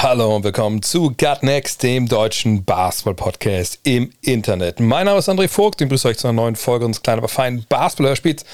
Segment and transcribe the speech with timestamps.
[0.00, 4.78] Hallo und willkommen zu Gut Next, dem deutschen Basketball-Podcast im Internet.
[4.78, 7.26] Mein Name ist André Vogt, ich begrüße euch zu einer neuen Folge unseres kleinen, aber
[7.26, 8.44] feinen Basketball-Hörspiels.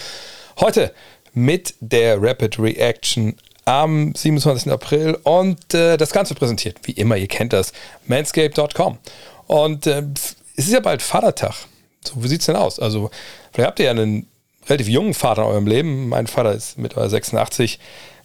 [0.59, 0.95] Heute
[1.35, 4.73] mit der Rapid Reaction am 27.
[4.73, 7.75] April und äh, das Ganze präsentiert, wie immer, ihr kennt das,
[8.07, 8.97] manscape.com.
[9.47, 11.67] Und äh, es ist ja bald Vatertag.
[12.05, 12.81] So, wie sieht es denn aus?
[12.81, 13.11] Also,
[13.53, 14.27] vielleicht habt ihr ja einen
[14.67, 16.09] relativ jungen Vater in eurem Leben.
[16.09, 17.79] Mein Vater ist mittlerweile 86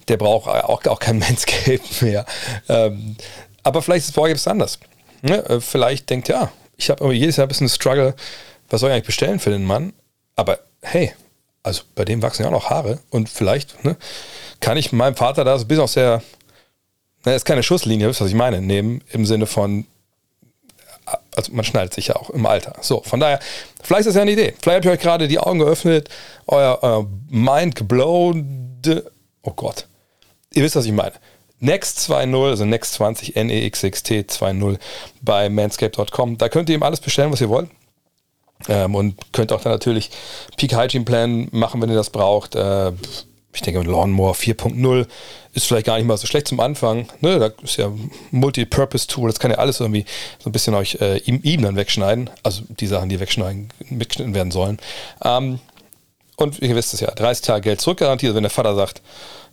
[0.10, 2.26] der braucht auch, auch kein Manscape mehr.
[2.68, 3.16] Ähm,
[3.64, 4.80] aber vielleicht ist es anders.
[5.22, 5.46] Ne?
[5.46, 8.16] Äh, vielleicht denkt ja, ich habe jedes Jahr ein bisschen Struggle,
[8.70, 9.94] was soll ich eigentlich bestellen für den Mann?
[10.36, 11.14] Aber hey,
[11.64, 13.98] also bei dem wachsen ja auch noch Haare und vielleicht ne,
[14.60, 16.24] kann ich meinem Vater da so ein bisschen aus der,
[17.26, 19.86] na, ist keine Schusslinie, wisst ihr, was ich meine, nehmen im Sinne von,
[21.36, 22.76] also man schneidet sich ja auch im Alter.
[22.82, 23.40] So, von daher,
[23.84, 24.54] vielleicht ist das ja eine Idee.
[24.62, 26.08] Vielleicht habt ihr euch gerade die Augen geöffnet,
[26.48, 28.80] euer, euer Mind geblown.
[29.42, 29.88] Oh Gott
[30.54, 31.14] ihr wisst, was ich meine.
[31.60, 34.78] Next 2.0, also Next 20, NEXXT 2.0
[35.22, 36.38] bei manscape.com.
[36.38, 37.70] Da könnt ihr ihm alles bestellen, was ihr wollt.
[38.68, 40.10] Ähm, und könnt auch dann natürlich
[40.58, 42.56] Peak Hygiene Plan machen, wenn ihr das braucht.
[42.56, 42.92] Äh,
[43.54, 45.08] ich denke, Lawnmower 4.0
[45.54, 47.08] ist vielleicht gar nicht mal so schlecht zum Anfang.
[47.22, 47.92] Ne, da ist ja
[48.32, 50.06] Multi-Purpose-Tool, das kann ja alles irgendwie
[50.38, 52.30] so ein bisschen euch äh, ihm, ihm dann wegschneiden.
[52.44, 54.78] Also die Sachen, die wegschneiden, weggeschnitten werden sollen.
[55.24, 55.60] Ähm,
[56.40, 59.02] und ihr wisst es ja, 30 Tage Geld zurückgarantiert, wenn der Vater sagt,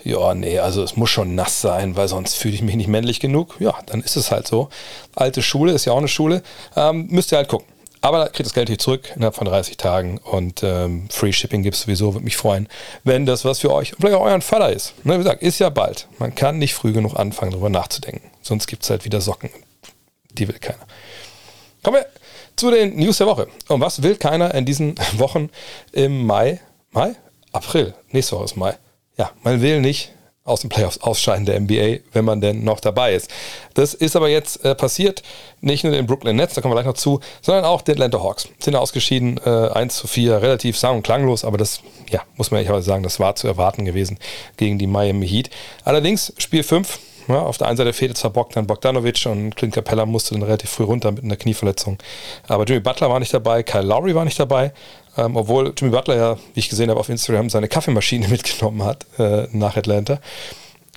[0.05, 3.19] ja, nee, also es muss schon nass sein, weil sonst fühle ich mich nicht männlich
[3.19, 3.56] genug.
[3.59, 4.69] Ja, dann ist es halt so.
[5.15, 6.43] Alte Schule ist ja auch eine Schule.
[6.77, 7.67] Ähm, müsst ihr halt gucken.
[8.03, 11.75] Aber kriegt das Geld hier zurück innerhalb von 30 Tagen und ähm, Free Shipping gibt
[11.75, 12.15] es sowieso.
[12.15, 12.69] Würde mich freuen,
[13.03, 14.94] wenn das was für euch und vielleicht auch euren Vater ist.
[15.05, 16.06] Ne, wie gesagt, ist ja bald.
[16.19, 18.31] Man kann nicht früh genug anfangen, darüber nachzudenken.
[18.43, 19.50] Sonst gibt es halt wieder Socken.
[20.31, 20.87] Die will keiner.
[21.82, 22.06] Kommen wir
[22.55, 23.49] zu den News der Woche.
[23.69, 25.50] Und was will keiner in diesen Wochen
[25.93, 26.61] im Mai?
[26.97, 27.15] Mai?
[27.53, 27.95] April.
[28.11, 28.77] Nächste Woche ist Mai
[29.17, 30.12] ja, man will nicht
[30.45, 33.29] aus den Playoffs ausscheiden der NBA, wenn man denn noch dabei ist.
[33.75, 35.25] Das ist aber jetzt äh, passiert,
[35.61, 38.23] nicht nur den Brooklyn Nets, da kommen wir gleich noch zu, sondern auch den Atlanta
[38.23, 38.49] Hawks.
[38.61, 41.81] Sind ausgeschieden, äh, 1 zu 4, relativ sang- und klanglos, aber das,
[42.11, 44.19] ja, muss man ehrlich sagen, das war zu erwarten gewesen
[44.56, 45.51] gegen die Miami Heat.
[45.85, 50.06] Allerdings, Spiel 5, ja, auf der einen Seite fehlte zwar Bogdan Bogdanovic und Clint Capella
[50.06, 51.98] musste dann relativ früh runter mit einer Knieverletzung.
[52.47, 54.72] Aber Jimmy Butler war nicht dabei, Kyle Lowry war nicht dabei.
[55.16, 59.06] Ähm, obwohl Jimmy Butler ja, wie ich gesehen habe auf Instagram, seine Kaffeemaschine mitgenommen hat
[59.19, 60.20] äh, nach Atlanta.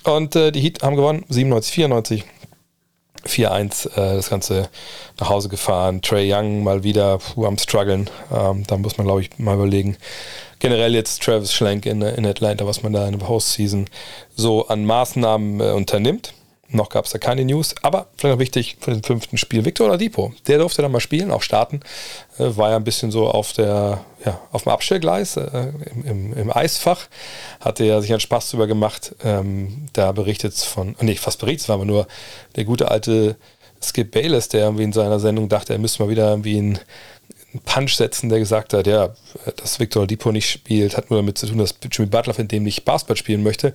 [0.04, 2.24] Und äh, die Heat haben gewonnen, 97, 94.
[3.26, 4.68] 4-1 äh, das Ganze
[5.18, 6.02] nach Hause gefahren.
[6.02, 8.08] Trey Young mal wieder puh, am struggeln.
[8.32, 9.96] Ähm, da muss man, glaube ich, mal überlegen.
[10.58, 13.86] Generell jetzt Travis Schlenk in, in Atlanta, was man da in der Postseason
[14.36, 16.34] so an Maßnahmen äh, unternimmt.
[16.72, 19.64] Noch gab es da keine News, aber vielleicht noch wichtig für den fünften Spiel.
[19.64, 21.80] Victor Oladipo, der durfte dann mal spielen, auch starten.
[22.38, 26.32] Äh, war ja ein bisschen so auf, der, ja, auf dem Abstellgleis, äh, im, im,
[26.32, 27.08] im, Eisfach.
[27.58, 29.16] Hatte ja sich einen Spaß drüber gemacht.
[29.24, 32.06] Ähm, da berichtet es von, nee, fast berichtet, es war aber nur
[32.54, 33.36] der gute alte
[33.82, 36.78] Skip Bayless, der irgendwie in seiner Sendung dachte, er müsste mal wieder irgendwie einen,
[37.52, 39.10] einen Punch setzen, der gesagt hat, ja,
[39.56, 42.62] dass Victor Oladipo nicht spielt, hat nur damit zu tun, dass Jimmy Butler in dem
[42.62, 43.74] nicht Basketball spielen möchte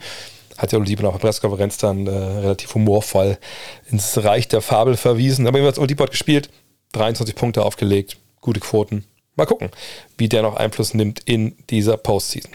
[0.57, 3.37] hat ja Oladipo nach der Pressekonferenz dann äh, relativ humorvoll
[3.91, 5.47] ins Reich der Fabel verwiesen.
[5.47, 6.49] Aber jedenfalls Oladipo hat gespielt,
[6.93, 9.05] 23 Punkte aufgelegt, gute Quoten.
[9.35, 9.69] Mal gucken,
[10.17, 12.51] wie der noch Einfluss nimmt in dieser Postseason.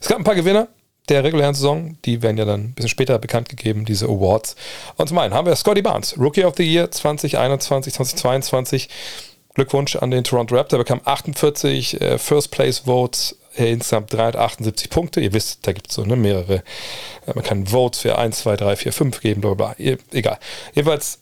[0.00, 0.68] Es gab ein paar Gewinner
[1.10, 4.54] der regulären Saison, die werden ja dann ein bisschen später bekannt gegeben, diese Awards.
[4.96, 8.88] Und zum einen haben wir Scotty Barnes, Rookie of the Year 2021, 2022.
[9.54, 15.20] Glückwunsch an den Toronto Raptor, bekam 48 äh, First Place Votes insgesamt 378 Punkte.
[15.20, 16.62] Ihr wisst, da gibt es so ne, mehrere.
[17.26, 19.74] Äh, man kann Votes für 1, 2, 3, 4, 5 geben, bla bla.
[19.78, 20.38] Egal.
[20.74, 21.20] Jedenfalls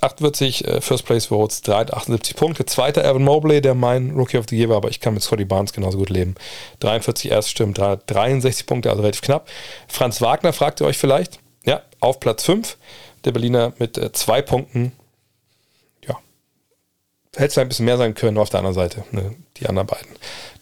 [0.00, 2.66] 48 äh, First Place Votes, 378 Punkte.
[2.66, 5.44] Zweiter Evan Mobley, der mein Rookie of the Year war, aber ich kann mit Scotty
[5.44, 6.34] Barnes genauso gut leben.
[6.80, 9.48] 43 Erststimmen, 63 Punkte, also relativ knapp.
[9.88, 11.38] Franz Wagner fragt ihr euch vielleicht.
[11.64, 12.76] Ja, auf Platz 5.
[13.24, 14.92] Der Berliner mit äh, zwei Punkten,
[17.36, 19.04] hätte es ein bisschen mehr sein können auf der anderen Seite.
[19.10, 19.34] Ne?
[19.58, 20.08] Die anderen beiden,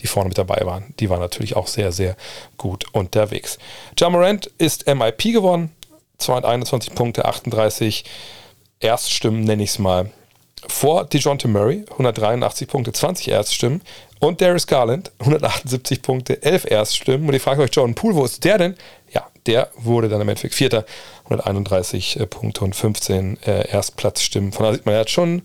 [0.01, 2.17] die vorne mit dabei waren, die waren natürlich auch sehr, sehr
[2.59, 3.59] gut unterwegs.
[3.99, 5.71] Jamorant ist MIP geworden.
[6.19, 8.05] 221 Punkte, 38
[8.81, 10.11] Erststimmen, nenne ich es mal.
[10.69, 13.83] Vor DeJounte Murray, 183 Punkte, 20 Erststimmen.
[14.21, 17.27] Und Darius Garland, 178 Punkte, 11 Erststimmen.
[17.27, 18.77] Und ich frage euch, Jordan Poole, wo ist der denn?
[19.13, 20.85] Ja, Der wurde dann im Endeffekt Vierter,
[21.25, 24.53] 131 äh, Punkte und 15 äh, Erstplatzstimmen.
[24.53, 25.43] Von daher sieht man, er hat schon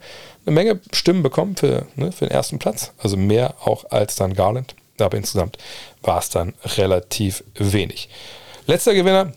[0.48, 2.94] eine Menge Stimmen bekommen für, ne, für den ersten Platz.
[2.98, 4.76] Also mehr auch als dann Garland.
[5.00, 5.58] Aber insgesamt
[6.02, 8.10] war es dann relativ wenig.
[8.66, 9.34] Letzter Gewinner,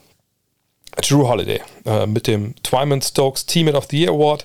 [1.02, 4.44] Drew Holiday äh, mit dem Twyman Stokes Teammate of the Year Award.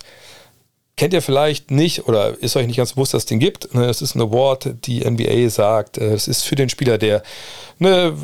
[0.96, 3.74] Kennt ihr vielleicht nicht oder ist euch nicht ganz bewusst, dass es den gibt?
[3.74, 7.22] Ne, es ist ein Award, die NBA sagt, äh, es ist für den Spieler, der
[7.78, 8.16] eine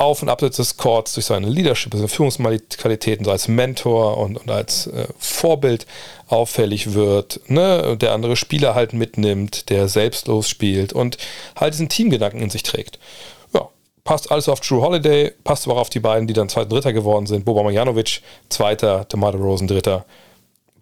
[0.00, 4.50] auf- und abseits des Courts durch seine Leadership, also Führungsqualitäten, so als Mentor und, und
[4.50, 5.86] als äh, Vorbild
[6.26, 7.98] auffällig wird, ne?
[7.98, 11.18] der andere Spieler halt mitnimmt, der selbstlos spielt und
[11.54, 12.98] halt diesen Teamgedanken in sich trägt.
[13.52, 13.68] Ja,
[14.02, 16.92] passt alles auf Drew Holiday, passt aber auch auf die beiden, die dann Zweiter, Dritter
[16.94, 17.44] geworden sind.
[17.44, 20.06] Boban Marjanovic, Zweiter, DeMar Rosen, Dritter.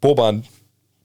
[0.01, 0.45] Boban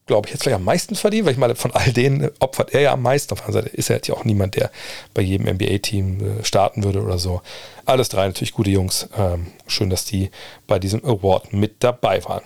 [0.05, 2.81] glaube ich, jetzt vielleicht am meisten verdient, weil ich meine, von all denen opfert er
[2.81, 3.31] ja am meisten.
[3.31, 4.71] Auf der anderen Seite ist er ja auch niemand, der
[5.13, 7.41] bei jedem NBA-Team äh, starten würde oder so.
[7.85, 9.07] Alles drei natürlich gute Jungs.
[9.17, 10.29] Ähm, schön, dass die
[10.67, 12.43] bei diesem Award mit dabei waren.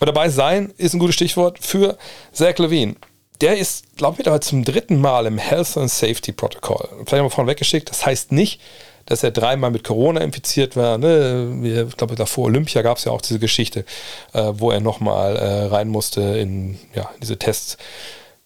[0.00, 1.96] Und dabei sein ist ein gutes Stichwort für
[2.32, 2.96] Zach Levine.
[3.40, 6.88] Der ist, glaube ich, mittlerweile zum dritten Mal im Health and Safety Protocol.
[7.06, 7.90] Vielleicht mal vorne weggeschickt.
[7.90, 8.60] Das heißt nicht,
[9.06, 10.98] dass er dreimal mit Corona infiziert war.
[10.98, 11.86] Ne?
[11.88, 13.84] Ich glaube, davor Olympia gab es ja auch diese Geschichte,
[14.32, 17.76] äh, wo er nochmal äh, rein musste in ja, diese Tests,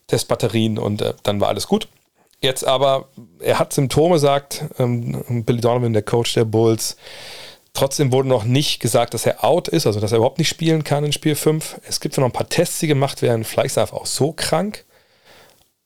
[0.06, 1.88] Testbatterien und äh, dann war alles gut.
[2.40, 3.08] Jetzt aber,
[3.40, 6.96] er hat Symptome, sagt ähm, Billy Donovan, der Coach der Bulls.
[7.72, 10.84] Trotzdem wurde noch nicht gesagt, dass er out ist, also dass er überhaupt nicht spielen
[10.84, 11.80] kann in Spiel 5.
[11.88, 13.44] Es gibt noch ein paar Tests, die gemacht werden.
[13.44, 14.84] Vielleicht ist er einfach auch so krank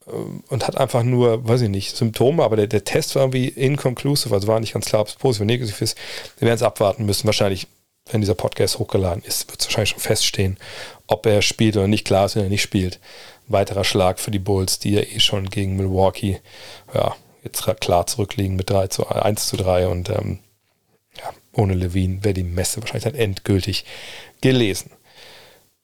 [0.06, 4.34] und hat einfach nur, weiß ich nicht, Symptome, aber der, der Test war irgendwie inconclusive,
[4.34, 5.96] also war nicht ganz klar, ob es positiv oder negativ ist.
[6.38, 7.26] Wir werden es abwarten müssen.
[7.26, 7.66] Wahrscheinlich,
[8.10, 10.58] wenn dieser Podcast hochgeladen ist, wird es wahrscheinlich schon feststehen,
[11.06, 12.06] ob er spielt oder nicht.
[12.06, 12.98] Klar ist, wenn er nicht spielt.
[13.46, 16.40] Weiterer Schlag für die Bulls, die ja eh schon gegen Milwaukee
[16.94, 20.38] ja, jetzt klar zurückliegen mit 3 zu 1 zu 3 und ähm,
[21.18, 23.84] ja, ohne Levine wäre die Messe wahrscheinlich dann endgültig
[24.40, 24.92] gelesen.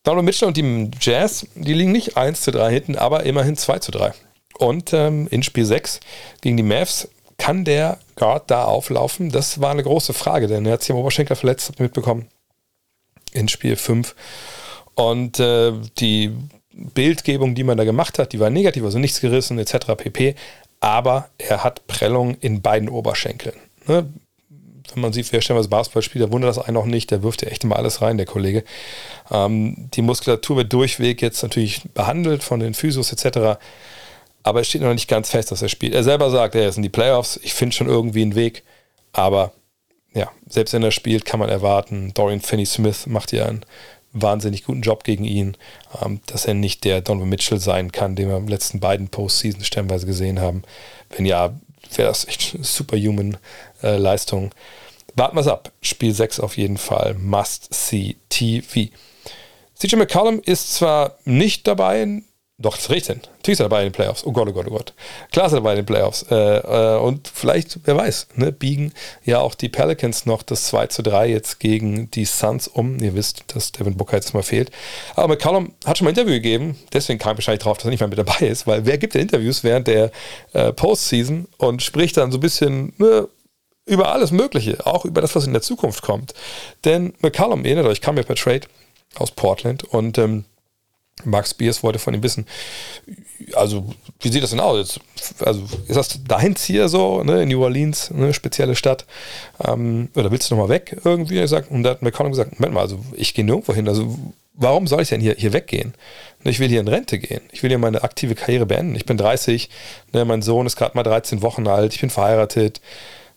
[0.06, 3.80] Donovan Mitchell und die Jazz, die liegen nicht 1 zu 3 hinten, aber immerhin 2
[3.80, 4.12] zu 3.
[4.56, 5.98] Und ähm, in Spiel 6
[6.42, 7.08] gegen die Mavs
[7.38, 9.30] kann der Guard da auflaufen?
[9.30, 12.28] Das war eine große Frage, denn er hat sich am Oberschenkel verletzt, habt ihr mitbekommen,
[13.32, 14.14] in Spiel 5.
[14.94, 16.32] Und äh, die
[16.72, 19.96] Bildgebung, die man da gemacht hat, die war negativ, also nichts gerissen etc.
[19.96, 20.36] pp.
[20.78, 23.56] Aber er hat Prellung in beiden Oberschenkeln.
[23.88, 24.08] Ne?
[24.96, 27.42] Wenn man sieht, wer stellenweise Basketball spielt, da wundert das einen auch nicht, der wirft
[27.42, 28.64] ja echt immer alles rein, der Kollege.
[29.30, 33.58] Ähm, die Muskulatur wird durchweg jetzt natürlich behandelt von den Physios etc.,
[34.42, 35.92] aber es steht noch nicht ganz fest, dass er spielt.
[35.92, 38.62] Er selber sagt, er ist in die Playoffs, ich finde schon irgendwie einen Weg,
[39.12, 39.52] aber
[40.14, 43.66] ja, selbst wenn er spielt, kann man erwarten, Dorian Finney-Smith macht ja einen
[44.12, 45.56] wahnsinnig guten Job gegen ihn,
[46.02, 49.66] ähm, dass er nicht der Donovan Mitchell sein kann, den wir im letzten beiden Postseasons
[49.66, 50.62] stellenweise gesehen haben.
[51.10, 51.54] Wenn ja,
[51.94, 53.36] wäre das echt superhuman
[53.82, 54.52] äh, Leistung.
[55.16, 55.72] Warten wir es ab.
[55.80, 57.14] Spiel 6 auf jeden Fall.
[57.14, 58.92] Must see TV.
[59.74, 62.22] CJ McCollum ist zwar nicht dabei,
[62.58, 63.18] doch, das riecht denn.
[63.18, 64.24] Natürlich ist er dabei in den Playoffs.
[64.24, 64.94] Oh Gott, oh Gott, oh Gott.
[65.30, 66.24] Klar ist er dabei in den Playoffs.
[66.30, 68.94] Äh, äh, und vielleicht, wer weiß, ne, biegen
[69.26, 72.98] ja auch die Pelicans noch das 2 zu 3 jetzt gegen die Suns um.
[72.98, 74.70] Ihr wisst, dass Devin Booker jetzt mal fehlt.
[75.16, 76.78] Aber McCollum hat schon mal ein Interview gegeben.
[76.94, 78.66] Deswegen kam ich wahrscheinlich drauf, dass er nicht mehr mit dabei ist.
[78.66, 80.10] Weil wer gibt denn Interviews während der
[80.54, 83.28] äh, Postseason und spricht dann so ein bisschen ne,
[83.86, 84.84] über alles Mögliche.
[84.84, 86.34] Auch über das, was in der Zukunft kommt.
[86.84, 88.62] Denn McCollum, erinnert euch, kam ja per Trade
[89.14, 90.44] aus Portland und ähm,
[91.24, 92.46] Mark Spears wollte von ihm wissen,
[93.54, 93.86] also
[94.20, 95.00] wie sieht das denn aus?
[95.40, 99.06] Also ist das dein Ziel so, ne, in New Orleans, eine spezielle Stadt?
[99.66, 101.40] Ähm, oder willst du nochmal weg irgendwie?
[101.40, 104.18] Und da hat McCollum gesagt, Moment mal, also ich gehe nirgendwo hin, also
[104.52, 105.94] warum soll ich denn hier, hier weggehen?
[106.44, 107.42] Ich will hier in Rente gehen.
[107.50, 108.94] Ich will hier meine aktive Karriere beenden.
[108.94, 109.70] Ich bin 30,
[110.12, 112.80] ne, mein Sohn ist gerade mal 13 Wochen alt, ich bin verheiratet.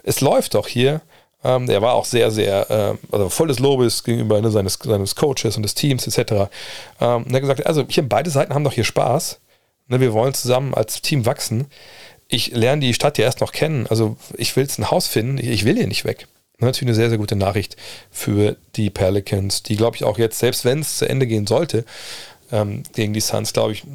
[0.03, 1.01] Es läuft doch hier.
[1.43, 5.15] Ähm, er war auch sehr, sehr, äh, also voll des Lobes gegenüber ne, seines, seines
[5.15, 6.49] Coaches und des Teams etc.
[6.99, 9.39] Ähm, und er hat gesagt, also hier beide Seiten haben doch hier Spaß.
[9.87, 11.67] Ne, wir wollen zusammen als Team wachsen.
[12.27, 13.87] Ich lerne die Stadt ja erst noch kennen.
[13.87, 15.37] Also ich will jetzt ein Haus finden.
[15.37, 16.27] Ich, ich will hier nicht weg.
[16.59, 17.77] Ne, natürlich eine sehr, sehr gute Nachricht
[18.11, 21.85] für die Pelicans, die, glaube ich, auch jetzt, selbst wenn es zu Ende gehen sollte,
[22.51, 23.85] ähm, gegen die Suns, glaube ich,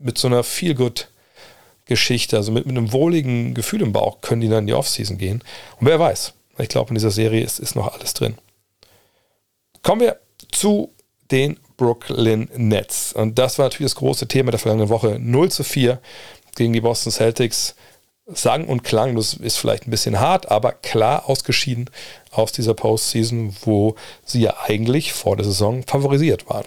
[0.00, 0.42] mit so einer
[1.90, 5.18] Feel-Good-Geschichte, also mit, mit einem wohligen Gefühl im Bauch, können die dann in die Offseason
[5.18, 5.42] gehen.
[5.78, 8.36] Und wer weiß, ich glaube, in dieser Serie ist, ist noch alles drin.
[9.82, 10.18] Kommen wir
[10.52, 10.92] zu
[11.30, 13.12] den Brooklyn Nets.
[13.12, 15.18] Und das war natürlich das große Thema der vergangenen Woche.
[15.18, 16.00] 0 zu 4
[16.56, 17.74] gegen die Boston Celtics.
[18.32, 21.90] Sang und Klang, das ist vielleicht ein bisschen hart, aber klar ausgeschieden
[22.30, 26.66] aus dieser Postseason, wo sie ja eigentlich vor der Saison favorisiert waren.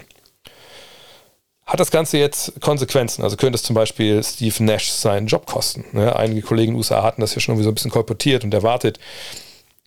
[1.74, 3.24] Hat das Ganze jetzt Konsequenzen?
[3.24, 5.84] Also könnte es zum Beispiel Steve Nash seinen Job kosten?
[5.92, 6.16] Ne?
[6.16, 8.54] Einige Kollegen in den USA hatten das ja schon irgendwie so ein bisschen kolportiert und
[8.54, 9.00] erwartet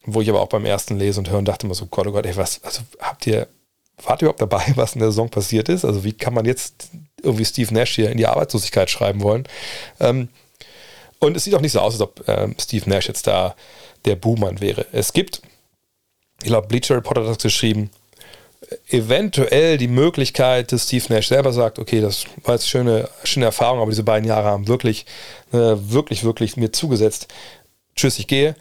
[0.06, 2.24] wo ich aber auch beim ersten Lesen und Hören dachte immer so, Gott, oh Gott,
[2.24, 3.48] ey, was, also habt ihr,
[4.02, 5.84] wart ihr überhaupt dabei, was in der Saison passiert ist?
[5.84, 6.90] Also wie kann man jetzt
[7.22, 9.44] irgendwie Steve Nash hier in die Arbeitslosigkeit schreiben wollen?
[10.00, 10.28] Ähm,
[11.18, 13.56] und es sieht auch nicht so aus, als ob ähm, Steve Nash jetzt da
[14.04, 14.86] der Buhmann wäre.
[14.92, 15.42] Es gibt,
[16.40, 17.90] ich glaube, Bleacher Reporter hat das geschrieben,
[18.88, 23.80] eventuell die Möglichkeit, dass Steve Nash selber sagt, okay, das war jetzt schöne, schöne Erfahrung,
[23.80, 25.06] aber diese beiden Jahre haben wirklich,
[25.52, 27.28] äh, wirklich, wirklich mir zugesetzt.
[27.94, 28.56] Tschüss, ich gehe.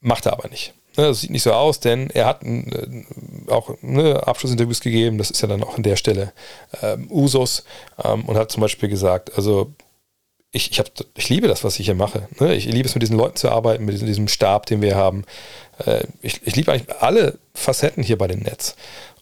[0.00, 0.74] Macht er aber nicht.
[0.96, 3.04] Ne, das sieht nicht so aus, denn er hat äh,
[3.48, 6.32] auch ne, Abschlussinterviews gegeben, das ist ja dann auch an der Stelle
[6.82, 7.64] ähm, Usos
[8.04, 9.72] ähm, und hat zum Beispiel gesagt, also
[10.52, 12.28] ich, ich, hab, ich liebe das, was ich hier mache.
[12.38, 12.54] Ne?
[12.54, 15.24] Ich liebe es, mit diesen Leuten zu arbeiten, mit diesem, diesem Stab, den wir haben.
[15.84, 18.76] Äh, ich, ich, liebe eigentlich alle Facetten hier bei den Netz.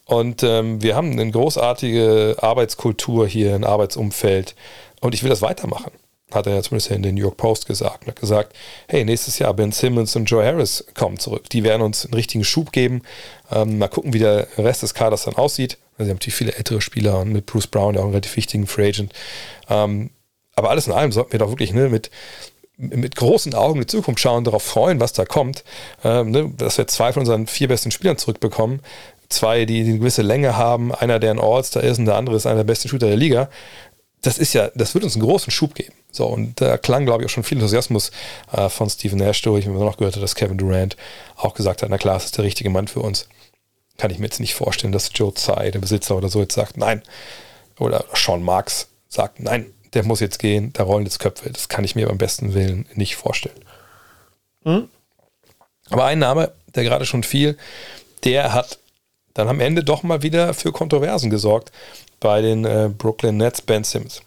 [0.05, 4.57] Und ähm, wir haben eine großartige Arbeitskultur hier, ein Arbeitsumfeld.
[5.01, 5.93] Und ich will das weitermachen
[6.35, 8.05] hat er ja zumindest in den New York Post gesagt.
[8.05, 8.57] Er hat gesagt,
[8.89, 11.51] hey, nächstes Jahr Ben Simmons und Joe Harris kommen zurück.
[11.51, 13.03] Die werden uns einen richtigen Schub geben.
[13.51, 15.79] Ähm, mal gucken, wie der Rest des Kaders dann aussieht.
[15.95, 18.37] Also sie haben natürlich viele ältere Spieler und mit Bruce Brown, der auch einen relativ
[18.37, 19.13] wichtigen Free Agent.
[19.69, 20.11] Ähm,
[20.57, 22.11] aber alles in allem sollten wir doch wirklich ne, mit,
[22.77, 25.65] mit großen Augen in die Zukunft schauen, darauf freuen, was da kommt.
[26.03, 28.81] Ähm, ne, dass wir zwei von unseren vier besten Spielern zurückbekommen.
[29.29, 30.95] Zwei, die, eine gewisse Länge haben.
[30.95, 33.49] Einer, der ein All-Star ist und der andere ist einer der besten Shooter der Liga.
[34.23, 35.95] Das ist ja, das wird uns einen großen Schub geben.
[36.11, 38.11] So, und da klang, glaube ich, auch schon viel Enthusiasmus
[38.53, 39.67] äh, von Stephen Nash durch.
[39.67, 40.97] Und wir noch gehört, dass Kevin Durant
[41.37, 43.29] auch gesagt hat, na klar, es ist der richtige Mann für uns.
[43.97, 46.77] Kann ich mir jetzt nicht vorstellen, dass Joe Tsai, der Besitzer oder so, jetzt sagt,
[46.77, 47.03] nein.
[47.79, 51.51] Oder Sean Marks sagt, nein, der muss jetzt gehen, da rollen jetzt Köpfe.
[51.51, 53.65] Das kann ich mir beim besten Willen nicht vorstellen.
[54.65, 54.89] Mhm.
[55.91, 57.57] Aber ein Name, der gerade schon fiel,
[58.25, 58.79] der hat
[59.35, 61.73] dann am Ende doch mal wieder für Kontroversen gesorgt
[62.21, 64.23] bei den äh, Brooklyn Nets, Ben Simmons.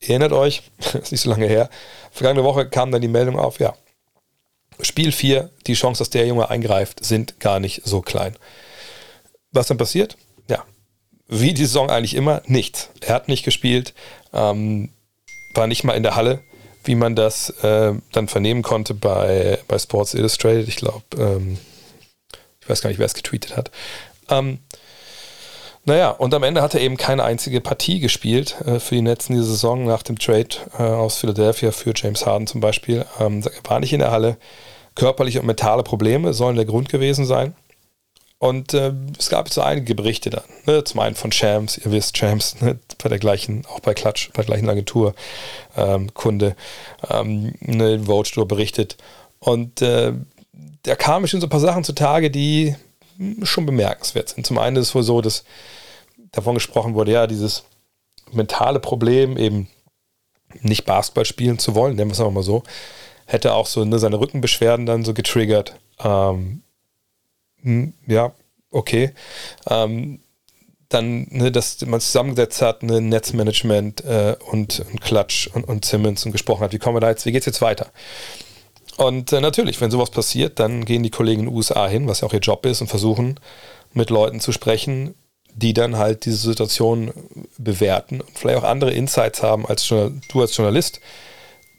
[0.00, 0.62] Erinnert euch,
[0.94, 1.70] ist nicht so lange her,
[2.10, 3.74] vergangene Woche kam dann die Meldung auf, ja,
[4.80, 8.36] Spiel 4, die Chance, dass der Junge eingreift, sind gar nicht so klein.
[9.50, 10.16] Was dann passiert?
[11.28, 12.90] Wie die Saison eigentlich immer, nichts.
[13.00, 13.94] Er hat nicht gespielt,
[14.32, 14.90] ähm,
[15.54, 16.40] war nicht mal in der Halle,
[16.84, 20.68] wie man das äh, dann vernehmen konnte bei, bei Sports Illustrated.
[20.68, 21.58] Ich glaube, ähm,
[22.60, 23.70] ich weiß gar nicht, wer es getweetet hat.
[24.30, 24.58] Ähm,
[25.84, 29.28] naja, und am Ende hat er eben keine einzige Partie gespielt äh, für die Nets
[29.28, 33.06] in dieser Saison nach dem Trade äh, aus Philadelphia für James Harden zum Beispiel.
[33.18, 34.36] Ähm, er war nicht in der Halle.
[34.94, 37.54] Körperliche und mentale Probleme sollen der Grund gewesen sein.
[38.40, 40.44] Und äh, es gab so einige Berichte dann.
[40.66, 40.84] Ne?
[40.84, 42.78] Zum einen von Champs, ihr wisst, Champs, ne?
[43.02, 45.14] bei der gleichen, auch bei Klatsch, bei der gleichen Agentur,
[45.76, 46.54] ähm, Kunde,
[47.10, 48.96] ähm, ne, Vogue Store berichtet.
[49.40, 50.12] Und äh,
[50.84, 52.76] da kamen schon so ein paar Sachen zutage, die
[53.42, 54.46] schon bemerkenswert sind.
[54.46, 55.44] Zum einen ist es wohl so, dass
[56.30, 57.64] davon gesprochen wurde, ja, dieses
[58.30, 59.68] mentale Problem, eben
[60.60, 62.62] nicht Basketball spielen zu wollen, nennen wir es einfach mal so,
[63.26, 65.74] hätte auch so ne, seine Rückenbeschwerden dann so getriggert.
[66.02, 66.62] Ähm,
[67.62, 68.32] hm, ja,
[68.70, 69.12] okay.
[69.68, 70.20] Ähm,
[70.88, 76.24] dann, ne, dass man zusammengesetzt hat, ne, Netzmanagement äh, und, und Klatsch und, und Simmons
[76.24, 77.88] und gesprochen hat, wie kommen wir da jetzt, wie geht's jetzt weiter?
[78.96, 82.20] Und äh, natürlich, wenn sowas passiert, dann gehen die Kollegen in den USA hin, was
[82.20, 83.38] ja auch ihr Job ist, und versuchen
[83.92, 85.14] mit Leuten zu sprechen,
[85.54, 87.12] die dann halt diese Situation
[87.58, 91.00] bewerten und vielleicht auch andere Insights haben als du als Journalist,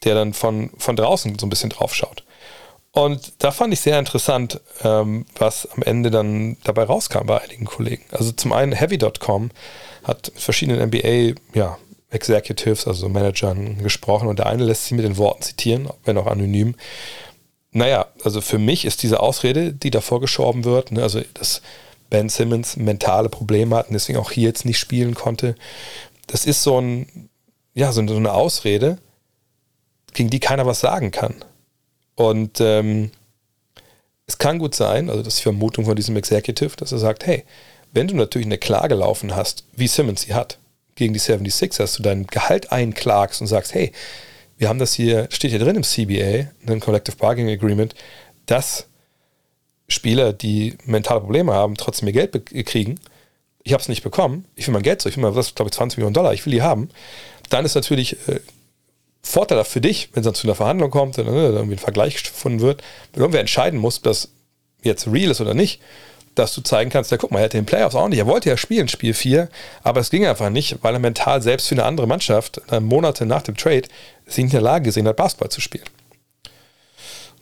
[0.04, 2.24] der dann von, von draußen so ein bisschen drauf schaut.
[2.91, 7.65] Und da fand ich sehr interessant, ähm, was am Ende dann dabei rauskam bei einigen
[7.65, 8.03] Kollegen.
[8.12, 9.51] Also zum einen Heavy.com
[10.03, 11.77] hat verschiedenen NBA ja,
[12.10, 16.25] Executives, also Managern gesprochen und der eine lässt sich mit den Worten zitieren, wenn auch
[16.25, 16.75] anonym.
[17.72, 21.62] Naja, also für mich ist diese Ausrede, die davor geschoben wird, ne, also dass
[22.10, 25.53] Ben Simmons mentale Probleme hat und deswegen auch hier jetzt nicht spielen konnte,
[26.25, 27.29] das ist so ein,
[27.75, 28.98] ja, so eine Ausrede,
[30.13, 31.36] gegen die keiner was sagen kann.
[32.20, 33.12] Und ähm,
[34.28, 37.26] es kann gut sein, also das ist die Vermutung von diesem Executive, dass er sagt,
[37.26, 37.46] hey,
[37.94, 40.58] wenn du natürlich eine Klage laufen hast, wie Simmons sie hat,
[40.96, 43.94] gegen die 76ers, dass du dein Gehalt einklagst und sagst, hey,
[44.58, 47.96] wir haben das hier, steht hier drin im CBA, ein Collective Bargaining Agreement,
[48.48, 48.88] dass
[49.88, 53.00] Spieler, die mentale Probleme haben, trotzdem ihr Geld kriegen.
[53.64, 54.44] Ich habe es nicht bekommen.
[54.56, 55.08] Ich will mein Geld so.
[55.08, 56.34] Ich will mal, was, glaube ich, 20 Millionen Dollar.
[56.34, 56.90] Ich will die haben.
[57.50, 58.42] Dann ist natürlich äh,
[59.22, 62.62] vorteilhaft für dich, wenn es dann zu einer Verhandlung kommt, ne, irgendwie ein Vergleich gefunden
[62.62, 62.82] wird,
[63.14, 64.30] wenn irgendwer entscheiden muss, ob das
[64.82, 65.82] jetzt real ist oder nicht,
[66.36, 68.50] dass du zeigen kannst, ja guck mal, er hatte den Playoffs auch nicht, er wollte
[68.50, 69.50] ja spielen, Spiel 4,
[69.84, 73.26] aber es ging einfach nicht, weil er mental selbst für eine andere Mannschaft äh, Monate
[73.26, 73.84] nach dem Trade
[74.26, 75.86] sich nicht in der Lage gesehen hat, Basketball zu spielen.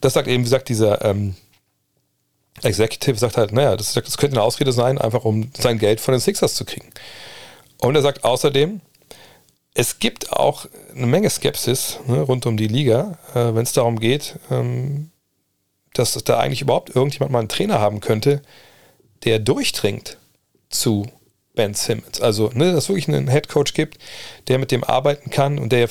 [0.01, 1.35] Das sagt eben, wie gesagt, dieser ähm,
[2.63, 6.13] Executive sagt halt, naja, das, das könnte eine Ausrede sein, einfach um sein Geld von
[6.13, 6.89] den Sixers zu kriegen.
[7.79, 8.81] Und er sagt außerdem,
[9.77, 10.65] es gibt auch
[10.95, 15.11] eine Menge Skepsis ne, rund um die Liga, äh, wenn es darum geht, ähm,
[15.93, 18.41] dass da eigentlich überhaupt irgendjemand mal einen Trainer haben könnte,
[19.23, 20.17] der durchdringt
[20.69, 21.05] zu
[21.53, 22.19] Ben Simmons.
[22.21, 23.99] Also, ne, dass es wirklich einen Head Coach gibt,
[24.47, 25.87] der mit dem arbeiten kann und der,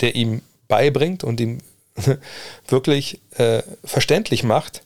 [0.00, 1.60] der ihm beibringt und ihm
[2.68, 4.82] wirklich äh, verständlich macht,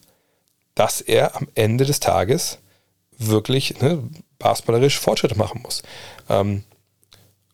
[0.76, 2.58] dass er am Ende des Tages
[3.18, 4.08] wirklich ne,
[4.38, 5.82] basketballerisch Fortschritte machen muss.
[6.28, 6.62] Ähm,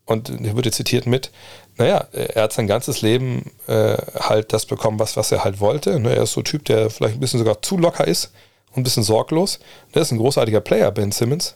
[0.05, 1.31] und er wurde zitiert mit,
[1.77, 5.99] naja, er hat sein ganzes Leben äh, halt das bekommen, was, was er halt wollte.
[5.99, 8.31] Ne, er ist so ein Typ, der vielleicht ein bisschen sogar zu locker ist
[8.71, 9.59] und ein bisschen sorglos.
[9.93, 11.55] Er ist ein großartiger Player, Ben Simmons.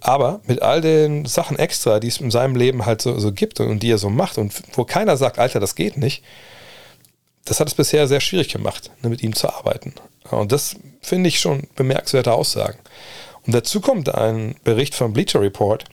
[0.00, 3.60] Aber mit all den Sachen extra, die es in seinem Leben halt so, so gibt
[3.60, 6.22] und, und die er so macht und wo keiner sagt, Alter, das geht nicht,
[7.44, 9.94] das hat es bisher sehr schwierig gemacht, ne, mit ihm zu arbeiten.
[10.30, 12.78] Und das finde ich schon bemerkenswerte Aussagen.
[13.46, 15.84] Und dazu kommt ein Bericht vom Bleacher Report.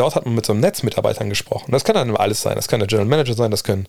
[0.00, 1.72] Dort hat man mit so einem Netzmitarbeitern gesprochen.
[1.72, 2.56] Das kann dann alles sein.
[2.56, 3.86] Das kann der General Manager sein, das können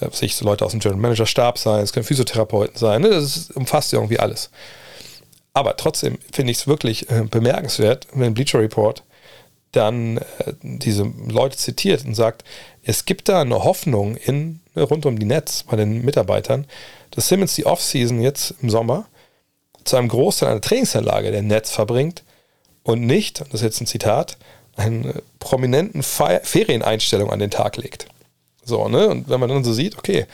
[0.00, 3.00] äh, sich so Leute aus dem General Manager Stab sein, das können Physiotherapeuten sein.
[3.00, 3.08] Ne?
[3.08, 4.50] Das umfasst irgendwie alles.
[5.54, 9.02] Aber trotzdem finde ich es wirklich äh, bemerkenswert, wenn Bleacher Report
[9.72, 12.44] dann äh, diese Leute zitiert und sagt,
[12.82, 16.66] es gibt da eine Hoffnung in, ne, rund um die Netz bei den Mitarbeitern,
[17.12, 19.06] dass Simmons die Offseason jetzt im Sommer
[19.84, 22.24] zu einem Großteil einer Trainingsanlage der Netz verbringt
[22.82, 24.36] und nicht, und das ist jetzt ein Zitat,
[24.76, 28.06] einen prominenten Fe Ferieneinstellung an den Tag legt.
[28.64, 29.08] So, ne?
[29.08, 30.26] Und wenn man dann so sieht, okay,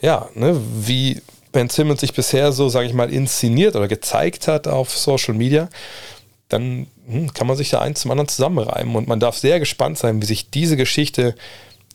[0.00, 1.20] ja, ne, wie
[1.52, 5.68] Ben Simmons sich bisher so, sage ich mal, inszeniert oder gezeigt hat auf Social Media,
[6.48, 8.94] dann hm, kann man sich da eins zum anderen zusammenreimen.
[8.96, 11.34] Und man darf sehr gespannt sein, wie sich diese Geschichte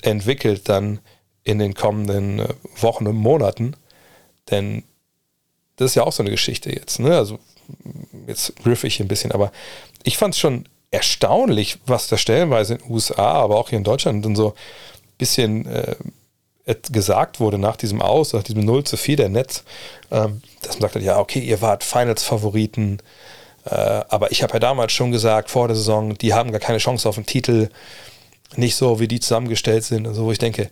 [0.01, 0.99] entwickelt dann
[1.43, 2.47] in den kommenden äh,
[2.79, 3.75] Wochen und Monaten.
[4.49, 4.83] Denn
[5.77, 6.99] das ist ja auch so eine Geschichte jetzt.
[6.99, 7.15] Ne?
[7.15, 7.39] Also
[8.27, 9.51] jetzt riff ich ein bisschen, aber
[10.03, 13.83] ich fand es schon erstaunlich, was da stellenweise in den USA, aber auch hier in
[13.83, 15.95] Deutschland dann so ein bisschen äh,
[16.91, 19.63] gesagt wurde nach diesem Aus, nach diesem 0 zu 4 der Netz,
[20.11, 22.99] ähm, dass man sagte, ja, okay, ihr wart Finals-Favoriten,
[23.65, 26.77] äh, aber ich habe ja damals schon gesagt, vor der Saison, die haben gar keine
[26.79, 27.69] Chance auf den Titel,
[28.55, 30.69] nicht so, wie die zusammengestellt sind, also wo ich denke,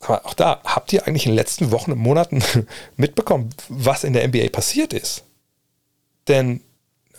[0.00, 2.42] aber auch da, habt ihr eigentlich in den letzten Wochen und Monaten
[2.96, 5.24] mitbekommen, was in der NBA passiert ist?
[6.28, 6.60] Denn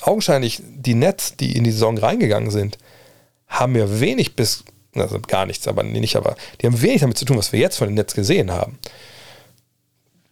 [0.02, 2.78] augenscheinlich die Nets, die in die Saison reingegangen sind,
[3.48, 4.64] haben ja wenig bis
[5.02, 7.78] also gar nichts, aber nicht, aber die haben wenig damit zu tun, was wir jetzt
[7.78, 8.80] von den Netz gesehen haben.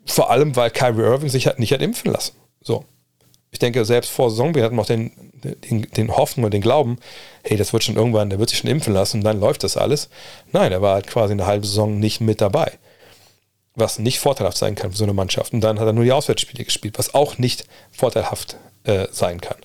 [0.06, 2.36] Vor allem, weil Kyrie Irving sich halt nicht hat impfen lassen.
[2.62, 2.86] So.
[3.52, 5.12] Ich denke, selbst vor Saison, wir hatten noch den,
[5.44, 6.98] den, den Hoffnung und den Glauben,
[7.44, 9.78] hey, das wird schon irgendwann, der wird sich schon impfen lassen und dann läuft das
[9.78, 10.10] alles.
[10.52, 12.72] Nein, er war halt quasi eine halbe Saison nicht mit dabei.
[13.76, 15.54] Was nicht vorteilhaft sein kann für so eine Mannschaft.
[15.54, 19.58] Und dann hat er nur die Auswärtsspiele gespielt, was auch nicht vorteilhaft äh, sein kann.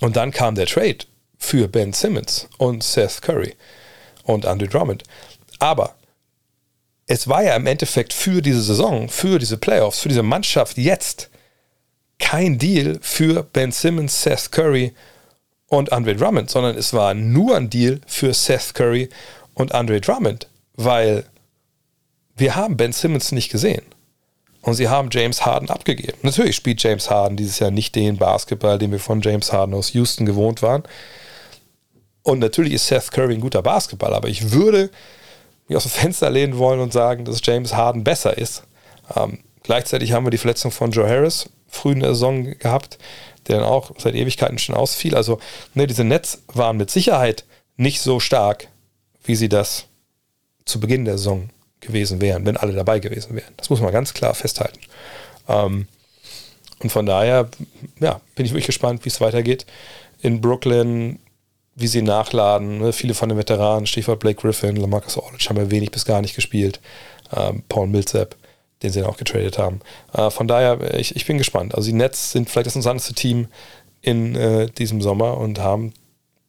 [0.00, 0.98] Und dann kam der Trade
[1.38, 3.54] für Ben Simmons und Seth Curry
[4.24, 5.02] und Andrew Drummond.
[5.58, 5.94] Aber
[7.06, 11.28] es war ja im Endeffekt für diese Saison, für diese Playoffs, für diese Mannschaft jetzt
[12.18, 14.94] kein Deal für Ben Simmons, Seth Curry
[15.66, 19.08] und Andre Drummond, sondern es war nur ein Deal für Seth Curry
[19.54, 21.24] und Andre Drummond, weil
[22.36, 23.82] wir haben Ben Simmons nicht gesehen.
[24.62, 26.18] Und sie haben James Harden abgegeben.
[26.22, 29.94] Natürlich spielt James Harden dieses Jahr nicht den Basketball, den wir von James Harden aus
[29.94, 30.82] Houston gewohnt waren.
[32.22, 34.90] Und natürlich ist Seth Curry ein guter Basketballer, aber ich würde
[35.66, 38.64] mich aus dem Fenster lehnen wollen und sagen, dass James Harden besser ist.
[39.16, 42.98] Ähm, gleichzeitig haben wir die Verletzung von Joe Harris früh in der Saison gehabt,
[43.48, 45.14] der dann auch seit Ewigkeiten schon ausfiel.
[45.14, 45.38] Also
[45.72, 47.44] ne, diese Nets waren mit Sicherheit
[47.76, 48.68] nicht so stark,
[49.24, 49.86] wie sie das
[50.66, 51.48] zu Beginn der Saison
[51.80, 53.54] gewesen wären, wenn alle dabei gewesen wären.
[53.56, 54.80] Das muss man ganz klar festhalten.
[55.48, 55.86] Ähm,
[56.82, 57.48] und von daher,
[58.00, 59.66] ja, bin ich wirklich gespannt, wie es weitergeht.
[60.22, 61.18] In Brooklyn
[61.80, 62.78] wie sie nachladen.
[62.78, 62.92] Ne?
[62.92, 66.34] Viele von den Veteranen, Stichwort Blake Griffin, Lamarcus Aldridge haben ja wenig bis gar nicht
[66.34, 66.80] gespielt.
[67.34, 68.36] Ähm, Paul Millsap,
[68.82, 69.80] den sie dann auch getradet haben.
[70.12, 71.74] Äh, von daher, ich, ich bin gespannt.
[71.74, 73.48] Also die Nets sind vielleicht das interessanteste Team
[74.02, 75.92] in äh, diesem Sommer und haben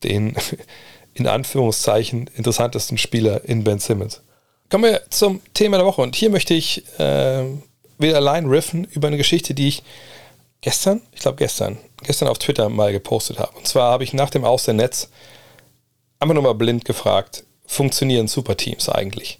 [0.04, 0.36] den
[1.14, 4.22] in Anführungszeichen interessantesten Spieler in Ben Simmons.
[4.72, 7.44] Kommen wir zum Thema der Woche und hier möchte ich äh,
[7.98, 9.84] wieder allein riffen über eine Geschichte, die ich
[10.62, 13.52] gestern, ich glaube gestern, gestern auf Twitter mal gepostet habe.
[13.58, 15.10] Und zwar habe ich nach dem Aus der Netz
[16.22, 19.40] einfach nur mal blind gefragt, funktionieren Superteams eigentlich?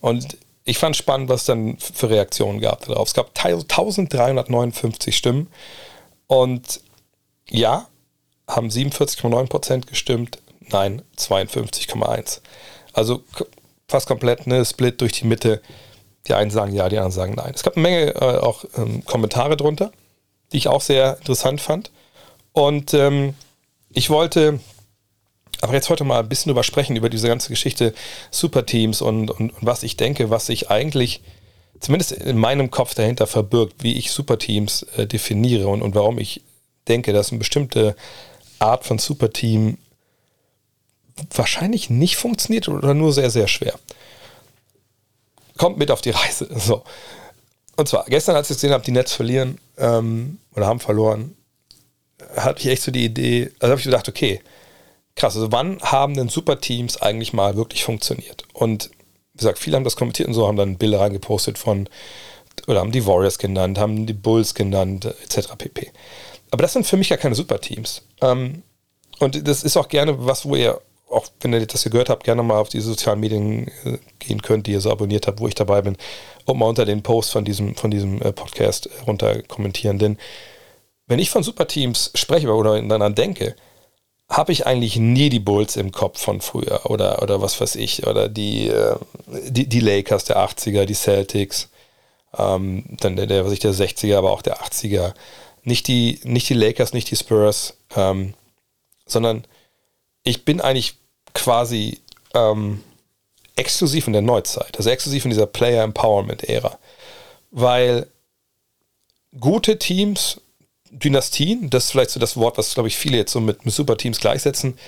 [0.00, 3.06] Und ich fand spannend, was es dann für Reaktionen gab darauf.
[3.06, 5.46] Es gab 1359 Stimmen
[6.26, 6.80] und
[7.48, 7.86] ja,
[8.48, 10.38] haben 47,9% gestimmt,
[10.72, 12.40] nein, 52,1%.
[12.92, 13.22] Also
[13.88, 15.62] fast komplett eine Split durch die Mitte.
[16.26, 17.52] Die einen sagen ja, die anderen sagen nein.
[17.54, 19.92] Es gab eine Menge äh, auch ähm, Kommentare drunter
[20.52, 21.90] die ich auch sehr interessant fand.
[22.52, 23.34] Und ähm,
[23.90, 24.60] ich wollte
[25.60, 27.94] aber jetzt heute mal ein bisschen drüber sprechen, über diese ganze Geschichte
[28.30, 31.22] Superteams und, und, und was ich denke, was sich eigentlich
[31.80, 36.42] zumindest in meinem Kopf dahinter verbirgt, wie ich Superteams äh, definiere und, und warum ich
[36.88, 37.96] denke, dass eine bestimmte
[38.58, 39.78] Art von Superteam
[41.34, 43.74] wahrscheinlich nicht funktioniert oder nur sehr, sehr schwer.
[45.56, 46.48] Kommt mit auf die Reise.
[46.58, 46.82] So.
[47.76, 51.36] Und zwar, gestern, als ich gesehen habe, die Nets verlieren ähm, oder haben verloren,
[52.34, 54.40] hatte ich echt so die Idee, also habe ich gedacht, okay,
[55.14, 58.44] krass, also wann haben denn Superteams eigentlich mal wirklich funktioniert?
[58.54, 58.90] Und
[59.34, 61.88] wie gesagt, viele haben das kommentiert und so, haben dann Bilder reingepostet von,
[62.66, 65.56] oder haben die Warriors genannt, haben die Bulls genannt, etc.
[65.58, 65.90] pp.
[66.50, 68.02] Aber das sind für mich ja keine Superteams.
[68.22, 68.62] Ähm,
[69.18, 72.42] und das ist auch gerne was, wo ihr, auch wenn ihr das gehört habt, gerne
[72.42, 75.54] mal auf die sozialen Medien äh, gehen könnt, die ihr so abonniert habt, wo ich
[75.54, 75.96] dabei bin,
[76.44, 79.98] und mal unter den Post von diesem, von diesem äh, Podcast runter kommentieren.
[79.98, 80.18] Denn
[81.06, 83.54] wenn ich von Superteams spreche oder daran denke,
[84.28, 88.06] habe ich eigentlich nie die Bulls im Kopf von früher oder, oder was weiß ich,
[88.06, 88.96] oder die, äh,
[89.48, 91.68] die, die Lakers der 80er, die Celtics,
[92.36, 95.14] ähm, dann der, der, was ich, der 60er, aber auch der 80er.
[95.62, 98.34] Nicht die, nicht die Lakers, nicht die Spurs, ähm,
[99.06, 99.44] sondern
[100.26, 100.94] ich bin eigentlich
[101.34, 102.00] quasi
[102.34, 102.82] ähm,
[103.54, 106.78] exklusiv in der Neuzeit, also exklusiv in dieser Player Empowerment Ära,
[107.52, 108.08] weil
[109.38, 110.40] gute Teams
[110.90, 113.74] Dynastien, das ist vielleicht so das Wort, was, glaube ich, viele jetzt so mit, mit
[113.74, 114.78] Superteams gleichsetzen,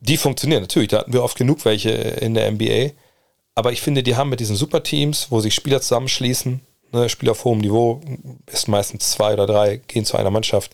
[0.00, 0.88] die funktionieren natürlich.
[0.88, 2.92] Da hatten wir oft genug welche in der NBA.
[3.54, 6.60] Aber ich finde, die haben mit diesen Superteams, wo sich Spieler zusammenschließen,
[6.92, 8.00] ne, Spieler auf hohem Niveau,
[8.46, 10.72] ist meistens zwei oder drei, gehen zu einer Mannschaft,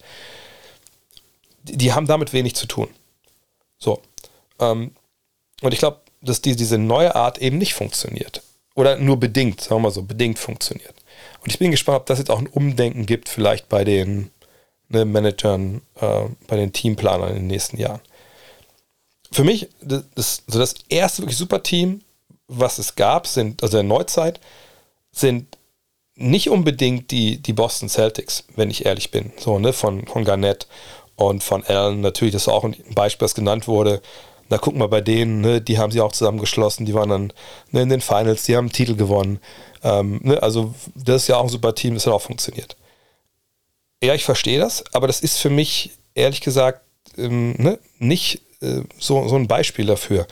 [1.64, 2.88] die, die haben damit wenig zu tun.
[3.78, 4.00] So.
[4.58, 4.92] Ähm,
[5.62, 8.42] und ich glaube, dass die, diese neue Art eben nicht funktioniert.
[8.74, 10.94] Oder nur bedingt, sagen wir mal so, bedingt funktioniert.
[11.42, 14.30] Und ich bin gespannt, ob das jetzt auch ein Umdenken gibt, vielleicht bei den
[14.88, 18.00] ne, Managern, äh, bei den Teamplanern in den nächsten Jahren.
[19.32, 22.02] Für mich, das, das, also das erste wirklich super Team,
[22.48, 24.40] was es gab, sind, also der Neuzeit,
[25.10, 25.56] sind
[26.14, 29.32] nicht unbedingt die, die Boston Celtics, wenn ich ehrlich bin.
[29.38, 30.66] So, ne, von, von Garnett
[31.16, 34.02] und von Allen, natürlich, das ist auch ein Beispiel, das genannt wurde.
[34.48, 37.32] Da gucken wir bei denen, ne, die haben sie auch zusammengeschlossen, die waren dann
[37.72, 39.40] ne, in den Finals, die haben einen Titel gewonnen.
[39.82, 42.76] Ähm, ne, also das ist ja auch ein super Team, das hat auch funktioniert.
[44.02, 46.82] Ja, ich verstehe das, aber das ist für mich ehrlich gesagt
[47.16, 50.26] ähm, ne, nicht äh, so, so ein Beispiel dafür.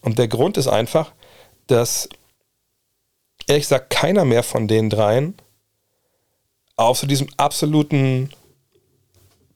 [0.00, 1.12] Und der Grund ist einfach,
[1.66, 2.08] dass
[3.46, 5.34] ehrlich gesagt keiner mehr von den dreien
[6.76, 8.30] auf so diesem absoluten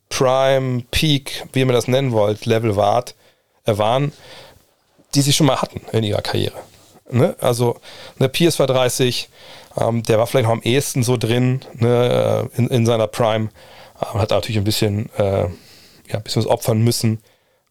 [0.08, 3.14] Prime, Peak, wie ihr das nennen wollt, Level wart,
[3.66, 4.12] äh, waren,
[5.14, 6.56] die sie schon mal hatten in ihrer Karriere.
[7.10, 7.36] Ne?
[7.40, 7.76] Also
[8.18, 9.28] ne, Pierce war 30,
[9.76, 13.50] ähm, der war vielleicht noch am ehesten so drin ne, äh, in, in seiner Prime.
[14.00, 15.42] Ähm, hat natürlich ein bisschen, äh,
[16.08, 17.22] ja, ein bisschen was opfern müssen.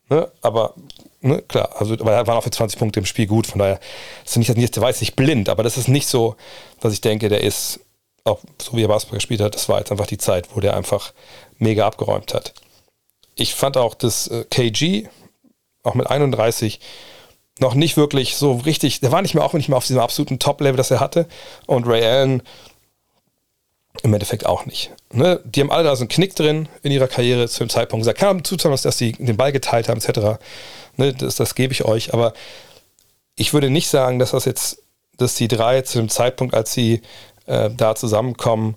[0.10, 0.30] Ne?
[0.42, 0.76] Aber
[1.22, 3.80] ne, klar, also weil er war auch für 20 Punkte im Spiel gut, von daher
[4.24, 6.36] ist nicht, nicht, der war jetzt nicht blind, aber das ist nicht so,
[6.80, 7.80] dass ich denke, der ist,
[8.26, 10.78] auch so wie er Basketball gespielt hat, das war jetzt einfach die Zeit, wo der
[10.78, 11.14] einfach
[11.64, 12.54] mega abgeräumt hat.
[13.36, 15.08] Ich fand auch, dass äh, KG,
[15.82, 16.80] auch mit 31,
[17.60, 20.40] noch nicht wirklich so richtig, der war nicht mehr auch nicht mehr auf diesem absoluten
[20.40, 21.28] Top-Level, das er hatte.
[21.66, 22.44] Und Ray Allen
[24.02, 24.92] im Endeffekt auch nicht.
[25.12, 25.40] Ne?
[25.46, 28.20] Die haben alle da so einen Knick drin in ihrer Karriere zu dem Zeitpunkt gesagt,
[28.20, 30.40] kann zutrauen, dass sie den Ball geteilt haben, etc.
[30.98, 31.14] Ne?
[31.14, 32.14] Das, das gebe ich euch.
[32.14, 32.34] Aber
[33.36, 34.82] ich würde nicht sagen, dass das jetzt,
[35.18, 37.02] dass die drei zu dem Zeitpunkt, als sie
[37.46, 38.76] äh, da zusammenkommen,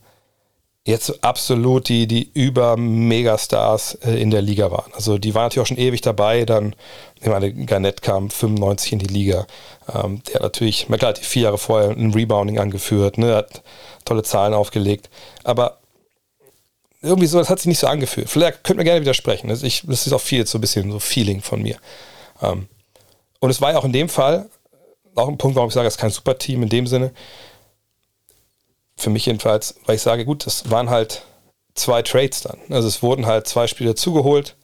[0.87, 4.92] jetzt absolut die, die Über-Megastars äh, in der Liga waren.
[4.94, 6.44] Also die waren natürlich auch schon ewig dabei.
[6.44, 6.77] Dann,
[7.20, 9.46] ich meine, Garnett kam 95 in die Liga.
[9.92, 13.62] Ähm, der hat natürlich, klar, hat vier Jahre vorher ein Rebounding angeführt, ne, hat
[14.05, 15.11] tolle Zahlen aufgelegt.
[15.42, 15.79] Aber
[17.03, 18.31] irgendwie so, das hat sich nicht so angefühlt.
[18.31, 19.49] Vielleicht könnt ihr gerne widersprechen.
[19.49, 21.79] Das, ich, das ist auch viel so ein bisschen so Feeling von mir.
[22.40, 22.68] Ähm,
[23.40, 24.49] und es war ja auch in dem Fall
[25.16, 27.11] auch ein Punkt, warum ich sage, es ist kein super Team in dem Sinne
[28.97, 31.23] für mich jedenfalls, weil ich sage, gut, das waren halt
[31.75, 32.59] zwei Trades dann.
[32.71, 34.57] Also es wurden halt zwei Spieler zugeholt.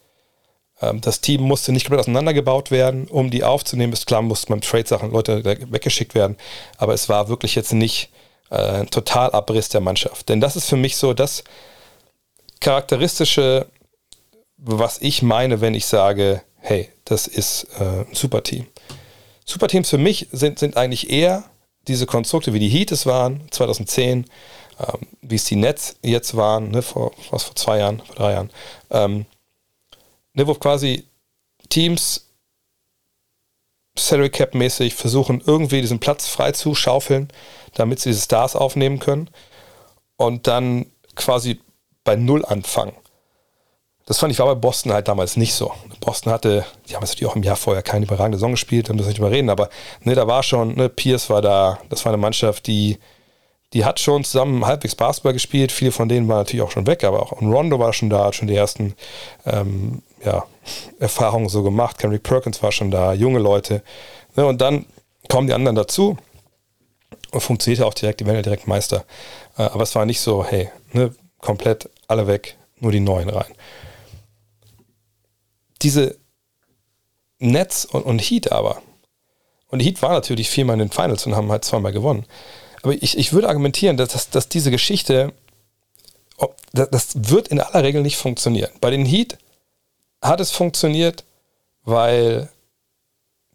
[0.81, 3.93] Ähm, das Team musste nicht komplett auseinandergebaut werden, um die aufzunehmen.
[3.93, 6.37] Ist klar, mussten beim Trade-Sachen Leute weggeschickt werden.
[6.79, 8.11] Aber es war wirklich jetzt nicht
[8.51, 10.29] äh, ein Totalabriss der Mannschaft.
[10.29, 11.45] Denn das ist für mich so das
[12.61, 13.67] charakteristische,
[14.57, 18.67] was ich meine, wenn ich sage, hey, das ist äh, ein super Team.
[19.45, 21.45] Superteams für mich sind, sind eigentlich eher
[21.89, 24.27] diese Konstrukte, wie die Heat es waren, 2010,
[24.79, 28.33] ähm, wie es die Nets jetzt waren, ne, vor, was, vor zwei Jahren, vor drei
[28.33, 28.51] Jahren,
[28.91, 29.27] ähm,
[30.35, 31.07] ne, wo quasi
[31.69, 32.29] Teams
[33.97, 37.29] Salary Cap mäßig versuchen, irgendwie diesen Platz frei zu schaufeln,
[37.75, 39.29] damit sie diese Stars aufnehmen können
[40.17, 41.61] und dann quasi
[42.05, 42.95] bei Null anfangen.
[44.13, 45.73] Das fand ich war bei Boston halt damals nicht so.
[46.01, 49.07] Boston hatte, die haben natürlich auch im Jahr vorher keine überragende Saison gespielt, da müssen
[49.07, 49.71] wir nicht drüber reden, aber
[50.03, 52.99] ne, da war schon, ne, Pierce war da, das war eine Mannschaft, die,
[53.73, 55.73] die hat schon zusammen halbwegs Basketball gespielt.
[55.73, 58.35] Viele von denen waren natürlich auch schon weg, aber auch Rondo war schon da, hat
[58.35, 58.95] schon die ersten
[59.47, 60.45] ähm, ja,
[60.99, 61.97] Erfahrungen so gemacht.
[61.97, 63.83] Kendrick Perkins war schon da, junge Leute.
[64.37, 64.85] Ne, und dann
[65.31, 66.19] kommen die anderen dazu
[67.31, 69.07] und funktioniert auch direkt, die werden ja direkt Meister.
[69.57, 73.55] Äh, aber es war nicht so, hey, ne, komplett alle weg, nur die Neuen rein.
[75.83, 76.17] Diese
[77.39, 78.83] Nets und, und Heat aber,
[79.69, 82.27] und Heat war natürlich viermal in den Finals und haben halt zweimal gewonnen.
[82.83, 85.33] Aber ich, ich würde argumentieren, dass, dass, dass diese Geschichte,
[86.73, 88.71] das, das wird in aller Regel nicht funktionieren.
[88.81, 89.39] Bei den Heat
[90.21, 91.25] hat es funktioniert,
[91.85, 92.49] weil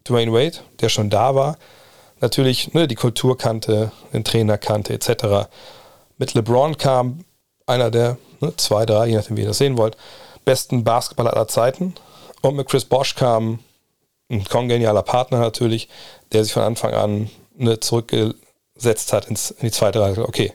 [0.08, 1.58] Dwayne Wade, der schon da war,
[2.20, 5.48] natürlich ne, die Kultur kannte, den Trainer kannte, etc.
[6.16, 7.24] Mit LeBron kam
[7.66, 9.96] einer der ne, zwei, drei, je nachdem, wie ihr das sehen wollt,
[10.44, 11.94] besten Basketballer aller Zeiten.
[12.42, 13.60] Und mit Chris Bosch kam
[14.30, 15.88] ein kongenialer Partner natürlich,
[16.32, 18.34] der sich von Anfang an ne, zurückge
[18.74, 20.26] gesetzt hat ins, in die zweite Reihe.
[20.26, 20.52] Okay,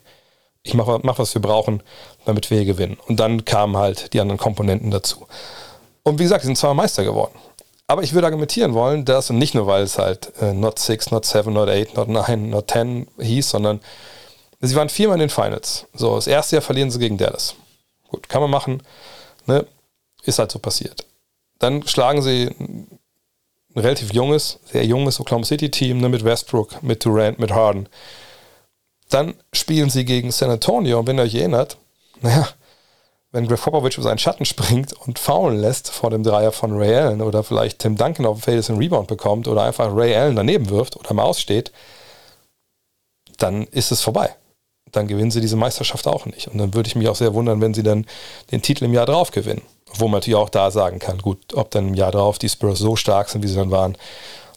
[0.63, 1.84] ich mache, mach, was wir brauchen,
[2.26, 2.98] damit wir hier gewinnen.
[3.08, 5.28] Und dann kamen halt die anderen Komponenten dazu.
[6.04, 7.38] Und wie gesagt, sie sind zwar Meister geworden.
[7.88, 11.12] Aber ich würde argumentieren wollen, dass, und nicht nur, weil es halt äh, not 6,
[11.12, 13.82] not 7, not 8, not 9, not 10 hieß, sondern
[14.62, 15.86] sie waren viermal in den Finals.
[15.93, 17.56] So, das erste Jahr verlieren sie gegen Dallas.
[18.08, 18.82] Gut, kann man machen.
[19.48, 19.65] Ne?
[20.24, 21.06] Ist halt so passiert.
[21.63, 22.99] Dann schlagen sie ein
[23.73, 27.88] relativ junges, sehr junges Oklahoma City Team ne, mit Westbrook, mit Durant, mit Harden.
[29.10, 31.78] Dann spielen sie gegen San Antonio und wenn ihr euch erinnert,
[32.19, 32.49] naja,
[33.32, 36.95] wenn Greg Popovich über seinen Schatten springt und faulen lässt vor dem Dreier von Ray
[36.95, 40.36] Allen oder vielleicht Tim Duncan auf dem Feld einen Rebound bekommt oder einfach Ray Allen
[40.36, 41.71] daneben wirft oder mal aussteht,
[43.38, 44.36] dann ist es vorbei.
[44.91, 46.49] Dann gewinnen sie diese Meisterschaft auch nicht.
[46.49, 48.06] Und dann würde ich mich auch sehr wundern, wenn sie dann
[48.52, 49.62] den Titel im Jahr drauf gewinnen
[49.98, 52.80] wo man natürlich auch da sagen kann, gut, ob dann im Jahr drauf die Spurs
[52.80, 53.98] so stark sind, wie sie dann waren,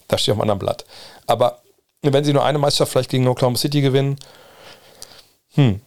[0.08, 0.84] das steht auf einem anderen Blatt.
[1.26, 1.60] Aber
[2.02, 4.16] wenn sie nur eine Meisterschaft vielleicht gegen Oklahoma City gewinnen,
[5.54, 5.80] hm,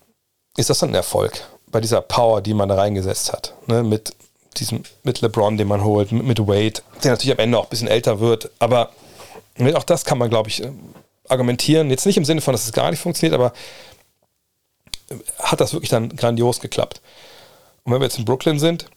[0.58, 4.16] ist das dann ein Erfolg bei dieser Power, die man da reingesetzt hat, ne, mit
[4.58, 7.70] diesem, mit LeBron, den man holt, mit, mit Wade, der natürlich am Ende auch ein
[7.70, 8.92] bisschen älter wird, aber
[9.76, 10.64] auch das kann man, glaube ich,
[11.28, 11.90] argumentieren.
[11.90, 13.54] Jetzt nicht im Sinne von, dass es gar nicht funktioniert, aber
[15.40, 17.02] hat das wirklich dann grandios geklappt.
[17.84, 18.90] Und wenn wir jetzt in Brooklyn sind,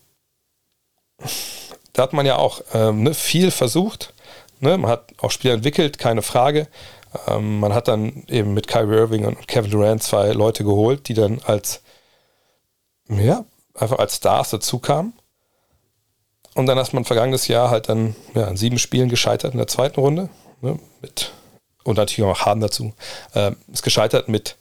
[1.92, 4.14] da hat man ja auch ähm, ne, viel versucht.
[4.60, 4.78] Ne?
[4.78, 6.68] Man hat auch Spieler entwickelt, keine Frage.
[7.26, 11.14] Ähm, man hat dann eben mit Kyrie Irving und Kevin Durant zwei Leute geholt, die
[11.14, 11.82] dann als,
[13.08, 15.12] ja, einfach als Stars dazu kamen.
[16.54, 19.68] Und dann hat man vergangenes Jahr halt dann ja, an sieben Spielen gescheitert in der
[19.68, 20.28] zweiten Runde.
[20.60, 21.32] Ne, mit,
[21.84, 22.94] und natürlich auch Harden dazu.
[23.34, 24.56] Ähm, ist gescheitert mit,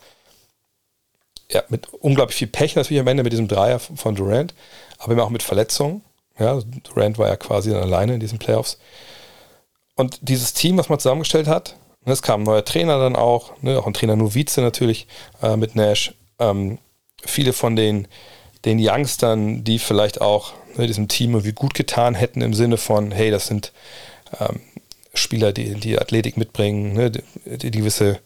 [1.52, 4.54] ja, mit unglaublich viel Pech natürlich am Ende mit diesem Dreier von Durant,
[4.97, 6.04] aber eben auch mit Verletzungen.
[6.42, 8.78] Ja, Durant war ja quasi dann alleine in diesen Playoffs.
[9.96, 11.76] Und dieses Team, was man zusammengestellt hat,
[12.06, 15.08] ne, es kam ein neuer Trainer dann auch, ne, auch ein Trainer Novize natürlich
[15.42, 16.14] äh, mit Nash.
[16.40, 16.80] Ähm,
[17.24, 18.08] viele von den,
[18.66, 23.12] den Youngstern, die vielleicht auch ne, diesem Team irgendwie gut getan hätten im Sinne von,
[23.12, 23.74] hey, das sind
[24.40, 24.62] ähm,
[25.14, 28.20] Spieler, die die Athletik mitbringen, ne, die, die gewisse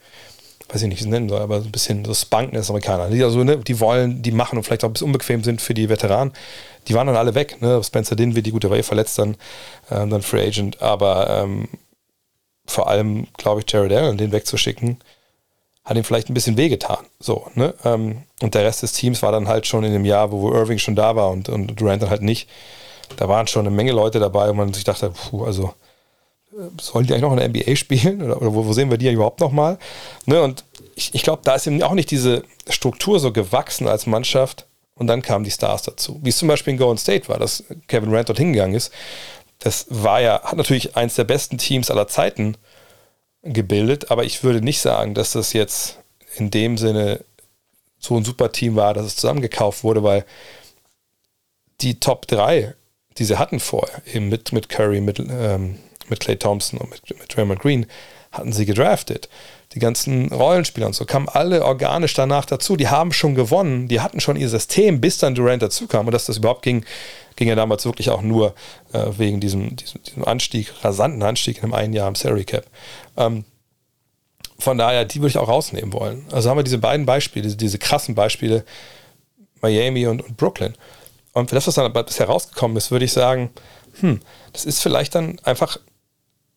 [0.70, 3.10] weiß ich nicht, wie es nennen soll, aber so ein bisschen so Spunken des Amerikaner.
[3.10, 5.74] Die, also, ne, die wollen, die machen und vielleicht auch ein bisschen unbequem sind für
[5.74, 6.34] die Veteranen.
[6.88, 7.62] Die waren dann alle weg.
[7.62, 7.84] Ne?
[7.84, 9.38] Spencer Dinwiddie, die gute war eh verletzt dann,
[9.92, 10.82] ähm, dann Free Agent.
[10.82, 11.68] Aber ähm,
[12.66, 14.98] vor allem, glaube ich, Jared Allen, den wegzuschicken,
[15.84, 17.06] hat ihm vielleicht ein bisschen wehgetan.
[17.20, 17.74] So, ne?
[17.84, 20.80] Ähm, und der Rest des Teams war dann halt schon in dem Jahr, wo, Irving
[20.80, 22.50] schon da war und, und Durant dann halt nicht.
[23.18, 25.74] Da waren schon eine Menge Leute dabei und man sich dachte, puh, also
[26.82, 28.22] sollen die eigentlich noch in der NBA spielen?
[28.22, 29.78] Oder, oder wo, wo, sehen wir die überhaupt nochmal?
[30.26, 30.64] Ne, und
[30.96, 34.66] ich, ich glaube, da ist eben auch nicht diese Struktur so gewachsen als Mannschaft.
[34.96, 36.20] Und dann kamen die Stars dazu.
[36.24, 38.92] Wie es zum Beispiel in Golden State war, dass Kevin Durant dort hingegangen ist.
[39.60, 42.58] Das war ja, hat natürlich eins der besten Teams aller Zeiten
[43.44, 46.00] gebildet, aber ich würde nicht sagen, dass das jetzt
[46.36, 47.24] in dem Sinne
[48.00, 50.26] so ein super Team war, dass es zusammengekauft wurde, weil
[51.82, 52.74] die Top 3,
[53.18, 55.78] die sie hatten vorher, eben mit, mit Curry, mit ähm,
[56.10, 57.86] mit Clay Thompson und mit, mit Draymond Green,
[58.32, 59.30] hatten sie gedraftet.
[59.76, 62.78] Die ganzen Rollenspieler und so kamen alle organisch danach dazu.
[62.78, 66.06] Die haben schon gewonnen, die hatten schon ihr System, bis dann Durant dazu kam.
[66.06, 66.86] Und dass das überhaupt ging,
[67.36, 68.56] ging ja damals wirklich auch nur
[68.94, 72.66] äh, wegen diesem, diesem, diesem, Anstieg, rasanten Anstieg in einem einen Jahr im Salary Cap.
[73.18, 73.44] Ähm,
[74.58, 76.26] von daher, die würde ich auch rausnehmen wollen.
[76.32, 78.64] Also haben wir diese beiden Beispiele, diese, diese krassen Beispiele,
[79.62, 80.74] Miami und, und Brooklyn.
[81.34, 83.50] Und für das, was dann bisher rausgekommen ist, würde ich sagen,
[84.00, 84.22] hm,
[84.54, 85.78] das ist vielleicht dann einfach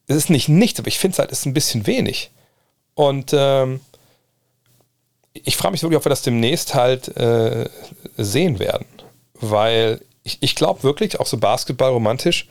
[0.09, 2.31] es ist nicht nichts, aber ich finde es halt ist ein bisschen wenig.
[2.99, 3.79] Und ähm,
[5.33, 7.69] ich frage mich wirklich, ob wir das demnächst halt äh,
[8.17, 8.87] sehen werden.
[9.35, 12.49] Weil ich, ich glaube wirklich, auch so Basketball romantisch,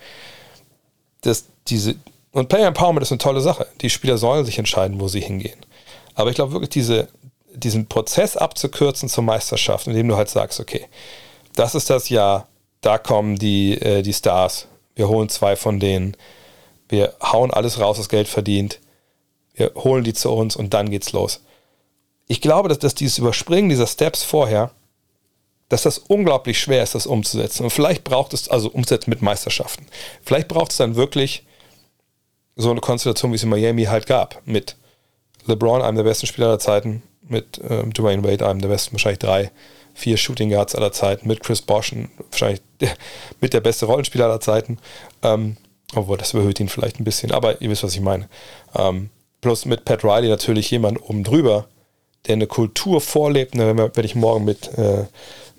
[1.20, 1.96] dass diese,
[2.32, 3.68] und Player Empowerment ist eine tolle Sache.
[3.82, 5.60] Die Spieler sollen sich entscheiden, wo sie hingehen.
[6.16, 7.10] Aber ich glaube wirklich, diese,
[7.54, 10.86] diesen Prozess abzukürzen zur Meisterschaft, indem du halt sagst, okay,
[11.56, 12.48] das ist das Jahr,
[12.80, 16.16] da kommen die, äh, die Stars, wir holen zwei von denen,
[16.88, 18.80] wir hauen alles raus, was Geld verdient,
[19.58, 21.44] wir holen die zu uns und dann geht's los.
[22.28, 24.72] Ich glaube, dass, dass dieses Überspringen dieser Steps vorher,
[25.70, 27.64] dass das unglaublich schwer ist, das umzusetzen.
[27.64, 29.86] Und vielleicht braucht es, also umzusetzen mit Meisterschaften.
[30.24, 31.46] Vielleicht braucht es dann wirklich
[32.56, 34.78] so eine Konstellation, wie es in Miami halt gab, mit
[35.46, 39.20] LeBron, einem der besten Spieler aller Zeiten, mit ähm, Dwayne Wade, einem der besten, wahrscheinlich
[39.20, 39.52] drei,
[39.94, 41.94] vier Shooting Guards aller Zeiten, mit Chris Bosch,
[42.32, 42.94] wahrscheinlich der,
[43.42, 44.80] mit der beste Rollenspieler aller Zeiten.
[45.24, 45.58] Ähm,
[45.96, 48.28] obwohl, das überhöht ihn vielleicht ein bisschen, aber ihr wisst, was ich meine.
[48.76, 49.10] Ähm,
[49.42, 51.68] plus mit Pat Riley natürlich jemand oben drüber,
[52.28, 55.06] der eine Kultur vorlebt, ne, wenn werde ich morgen mit, äh,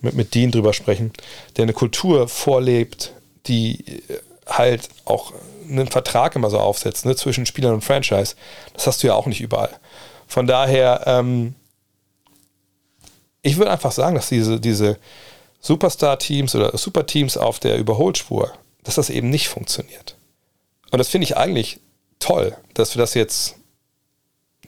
[0.00, 1.12] mit, mit Dean drüber sprechen,
[1.56, 3.12] der eine Kultur vorlebt,
[3.46, 5.32] die äh, halt auch
[5.68, 8.34] einen Vertrag immer so aufsetzt, ne, zwischen Spielern und Franchise.
[8.74, 9.70] Das hast du ja auch nicht überall.
[10.26, 11.54] Von daher, ähm,
[13.42, 14.98] ich würde einfach sagen, dass diese, diese
[15.60, 18.52] Superstar-Teams oder Superteams auf der Überholspur,
[18.84, 20.16] dass das eben nicht funktioniert.
[20.90, 21.80] Und das finde ich eigentlich
[22.18, 23.56] toll, dass wir das jetzt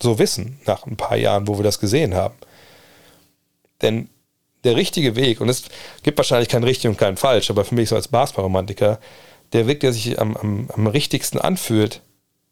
[0.03, 2.35] so wissen, nach ein paar Jahren, wo wir das gesehen haben.
[3.83, 4.09] Denn
[4.65, 5.65] der richtige Weg, und es
[6.03, 8.99] gibt wahrscheinlich keinen richtig und keinen falsch, aber für mich so als Basketball-Romantiker,
[9.53, 12.03] der Weg, der sich am, am, am richtigsten anfühlt,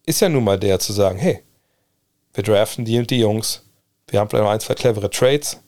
[0.05, 1.41] ist ja nun mal der zu sagen, hey,
[2.33, 3.63] wir draften die und die Jungs,
[4.07, 5.59] wir haben vielleicht noch ein, zwei clevere Trades,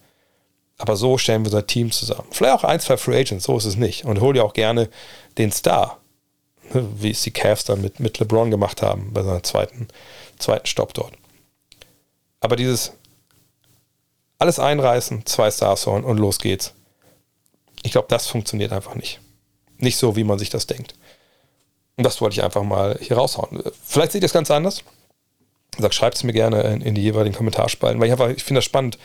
[0.77, 2.27] aber so stellen wir unser Team zusammen.
[2.31, 4.05] Vielleicht auch ein, zwei Free Agents, so ist es nicht.
[4.05, 4.89] Und hol dir auch gerne
[5.37, 5.99] den Star,
[6.73, 9.87] ne, wie es die Cavs dann mit, mit LeBron gemacht haben bei seinem zweiten,
[10.39, 11.13] zweiten Stopp dort.
[12.41, 12.93] Aber dieses
[14.39, 16.73] alles einreißen, zwei Stars holen und los geht's.
[17.83, 19.19] Ich glaube, das funktioniert einfach nicht.
[19.77, 20.95] Nicht so, wie man sich das denkt.
[21.95, 23.63] Und das wollte ich einfach mal hier raushauen.
[23.83, 24.83] Vielleicht seht ihr es ganz anders.
[25.77, 28.57] Sag, schreibt es mir gerne in, in, die jeweiligen Kommentarspalten, weil ich einfach, ich finde
[28.57, 28.97] das spannend,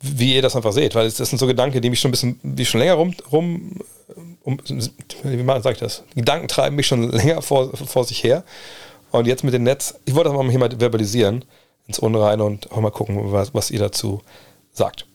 [0.00, 2.40] wie ihr das einfach seht, weil das sind so Gedanken, die mich schon ein bisschen,
[2.42, 3.80] wie schon länger rum, rum
[4.42, 6.04] um, wie sage ich das?
[6.14, 8.44] Gedanken treiben mich schon länger vor, vor sich her.
[9.14, 11.44] Und jetzt mit dem Netz, ich wollte das mal hier mal verbalisieren
[11.86, 14.22] ins Unreine und mal gucken, was, was ihr dazu
[14.72, 15.06] sagt.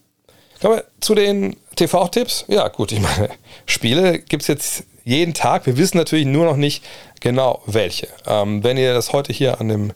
[0.61, 2.45] Kommen wir zu den TV-Tipps.
[2.47, 3.29] Ja, gut, ich meine,
[3.65, 5.65] Spiele gibt es jetzt jeden Tag.
[5.65, 6.81] Wir wissen natürlich nur noch nicht
[7.19, 8.07] genau welche.
[8.25, 9.91] Ähm, wenn ihr das heute hier an dem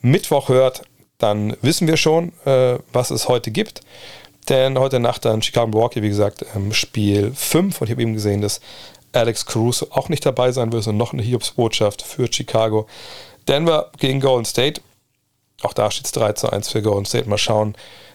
[0.00, 0.82] Mittwoch hört,
[1.18, 3.80] dann wissen wir schon, äh, was es heute gibt.
[4.48, 7.80] Denn heute Nacht dann Chicago Milwaukee, wie gesagt, ähm, Spiel 5.
[7.80, 8.60] Und ich habe eben gesehen, dass
[9.12, 10.86] Alex Caruso auch nicht dabei sein wird.
[10.86, 12.86] Und noch eine Hiobsbotschaft für Chicago.
[13.48, 14.80] Denver gegen Golden State.
[15.62, 17.28] Auch da steht es 3 zu 1 für Golden State.
[17.28, 17.74] Mal schauen,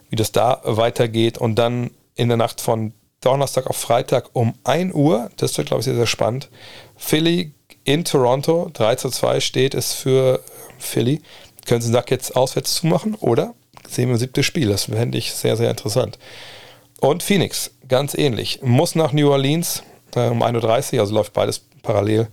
[0.10, 1.38] wie das da weitergeht.
[1.38, 5.82] Und dann in der Nacht von Donnerstag auf Freitag um 1 Uhr, das wird, glaube
[5.82, 6.50] ich, sehr, sehr spannend.
[6.96, 7.52] Philly
[7.84, 10.42] in Toronto, 3 zu 2 steht es für
[10.78, 11.22] Philly.
[11.66, 13.56] Können sie den Sack jetzt auswärts zumachen oder
[13.88, 14.70] sehen wir siebtes Spiel?
[14.70, 16.20] Das fände ich sehr, sehr interessant.
[17.00, 19.84] Und Phoenix, ganz ähnlich, muss nach New Orleans
[20.16, 22.28] äh, um 1.30 Uhr, also läuft beides parallel.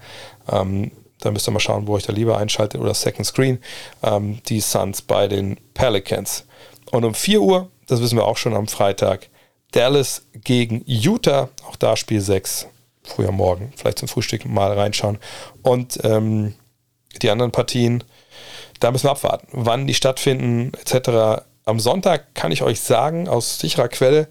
[0.50, 0.90] Ähm,
[1.22, 3.58] da müsst ihr mal schauen, wo ich da lieber einschalte oder Second Screen.
[4.02, 6.44] Ähm, die Suns bei den Pelicans.
[6.90, 9.28] Und um 4 Uhr, das wissen wir auch schon am Freitag,
[9.70, 11.48] Dallas gegen Utah.
[11.68, 12.66] Auch da Spiel 6.
[13.04, 13.72] Früher Morgen.
[13.76, 15.18] Vielleicht zum Frühstück mal reinschauen.
[15.62, 16.54] Und ähm,
[17.22, 18.02] die anderen Partien,
[18.80, 21.44] da müssen wir abwarten, wann die stattfinden, etc.
[21.64, 24.28] Am Sonntag kann ich euch sagen, aus sicherer Quelle,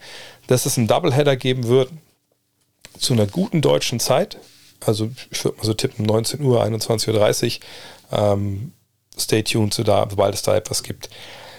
[0.48, 1.90] dass es einen Doubleheader geben wird
[3.00, 4.38] zu einer guten deutschen Zeit
[4.86, 7.60] also ich würde mal so tippen, 19 Uhr, 21.30
[8.12, 8.20] Uhr.
[8.20, 8.74] Ähm,
[9.17, 11.10] stay tuned zu da, sobald es da etwas gibt,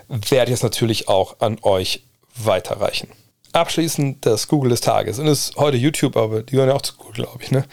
[0.09, 2.05] werde ich es natürlich auch an euch
[2.35, 3.09] weiterreichen.
[3.53, 5.19] Abschließend das Google des Tages.
[5.19, 7.51] Und es ist heute YouTube, aber die gehören ja auch zu Google, glaube ich.
[7.51, 7.65] Ne?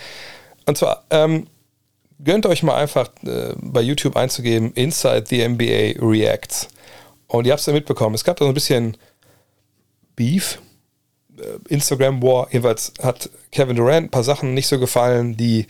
[0.65, 1.47] Und zwar, ähm,
[2.23, 6.67] gönnt euch mal einfach äh, bei YouTube einzugeben, Inside the NBA Reacts.
[7.27, 8.97] Und ihr habt es ja mitbekommen, es gab da so ein bisschen
[10.15, 10.59] Beef,
[11.67, 12.47] Instagram War.
[12.51, 15.67] Jeweils hat Kevin Durant ein paar Sachen nicht so gefallen, die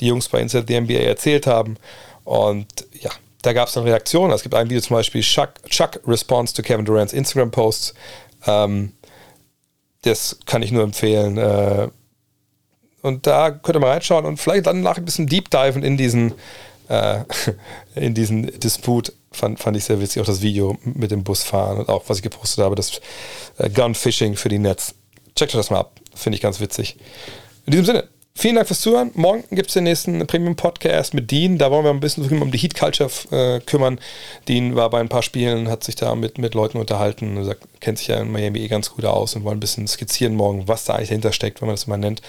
[0.00, 1.76] die Jungs bei Inside the NBA erzählt haben.
[2.24, 2.66] Und
[3.00, 3.10] ja,
[3.42, 4.32] da gab es dann Reaktionen.
[4.32, 7.94] Es gibt ein Video zum Beispiel, Chuck, Chuck Response to Kevin Durants Instagram-Posts.
[8.46, 8.92] Ähm,
[10.02, 11.38] das kann ich nur empfehlen.
[11.38, 11.88] Äh,
[13.02, 15.96] und da könnt ihr mal reinschauen und vielleicht dann nach ein bisschen Deep Diven in
[15.96, 16.34] diesen,
[16.88, 17.20] äh,
[17.94, 19.12] in diesen Disput.
[19.32, 20.22] Fand, fand ich sehr witzig.
[20.22, 23.00] Auch das Video mit dem Busfahren und auch, was ich gepostet habe, das
[23.58, 24.94] äh, Gunfishing für die Netz.
[25.34, 26.00] Checkt euch das mal ab.
[26.14, 26.96] Finde ich ganz witzig.
[27.66, 29.10] In diesem Sinne, vielen Dank fürs Zuhören.
[29.14, 31.58] Morgen gibt es den nächsten Premium-Podcast mit Dean.
[31.58, 33.98] Da wollen wir ein bisschen um die Heat-Culture äh, kümmern.
[34.48, 37.36] Dean war bei ein paar Spielen, hat sich da mit, mit Leuten unterhalten.
[37.48, 40.34] Er kennt sich ja in Miami eh ganz gut aus und wollen ein bisschen skizzieren
[40.34, 42.20] morgen, was da eigentlich dahinter steckt, wenn man das mal nennt.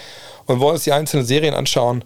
[0.46, 2.04] Und wollen uns die einzelnen Serien anschauen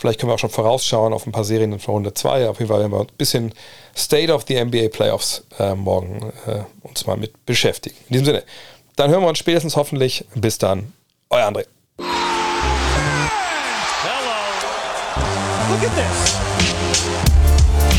[0.00, 2.48] Vielleicht können wir auch schon vorausschauen auf ein paar Serien in Runde 2.
[2.48, 3.52] Auf jeden Fall werden wir ein bisschen
[3.94, 7.96] State of the NBA Playoffs äh, morgen äh, uns mal mit beschäftigen.
[8.08, 8.44] In diesem Sinne,
[8.96, 10.24] dann hören wir uns spätestens hoffentlich.
[10.34, 10.92] Bis dann,
[11.30, 11.64] euer André.
[11.98, 12.08] Hello.
[15.70, 16.36] Look at this.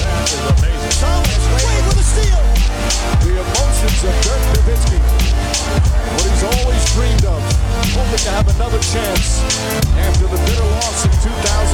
[0.02, 0.96] That is amazing.
[1.00, 2.44] Thomas Wade with a steal.
[3.22, 5.00] The emotions of Dirk Nowitzki.
[6.16, 7.42] What he's always dreamed of.
[7.96, 9.42] Hoping to have another chance
[9.98, 11.71] after the bitter loss in 2006.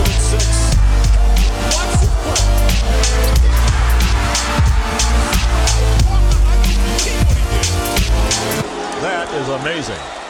[9.01, 10.26] That is amazing.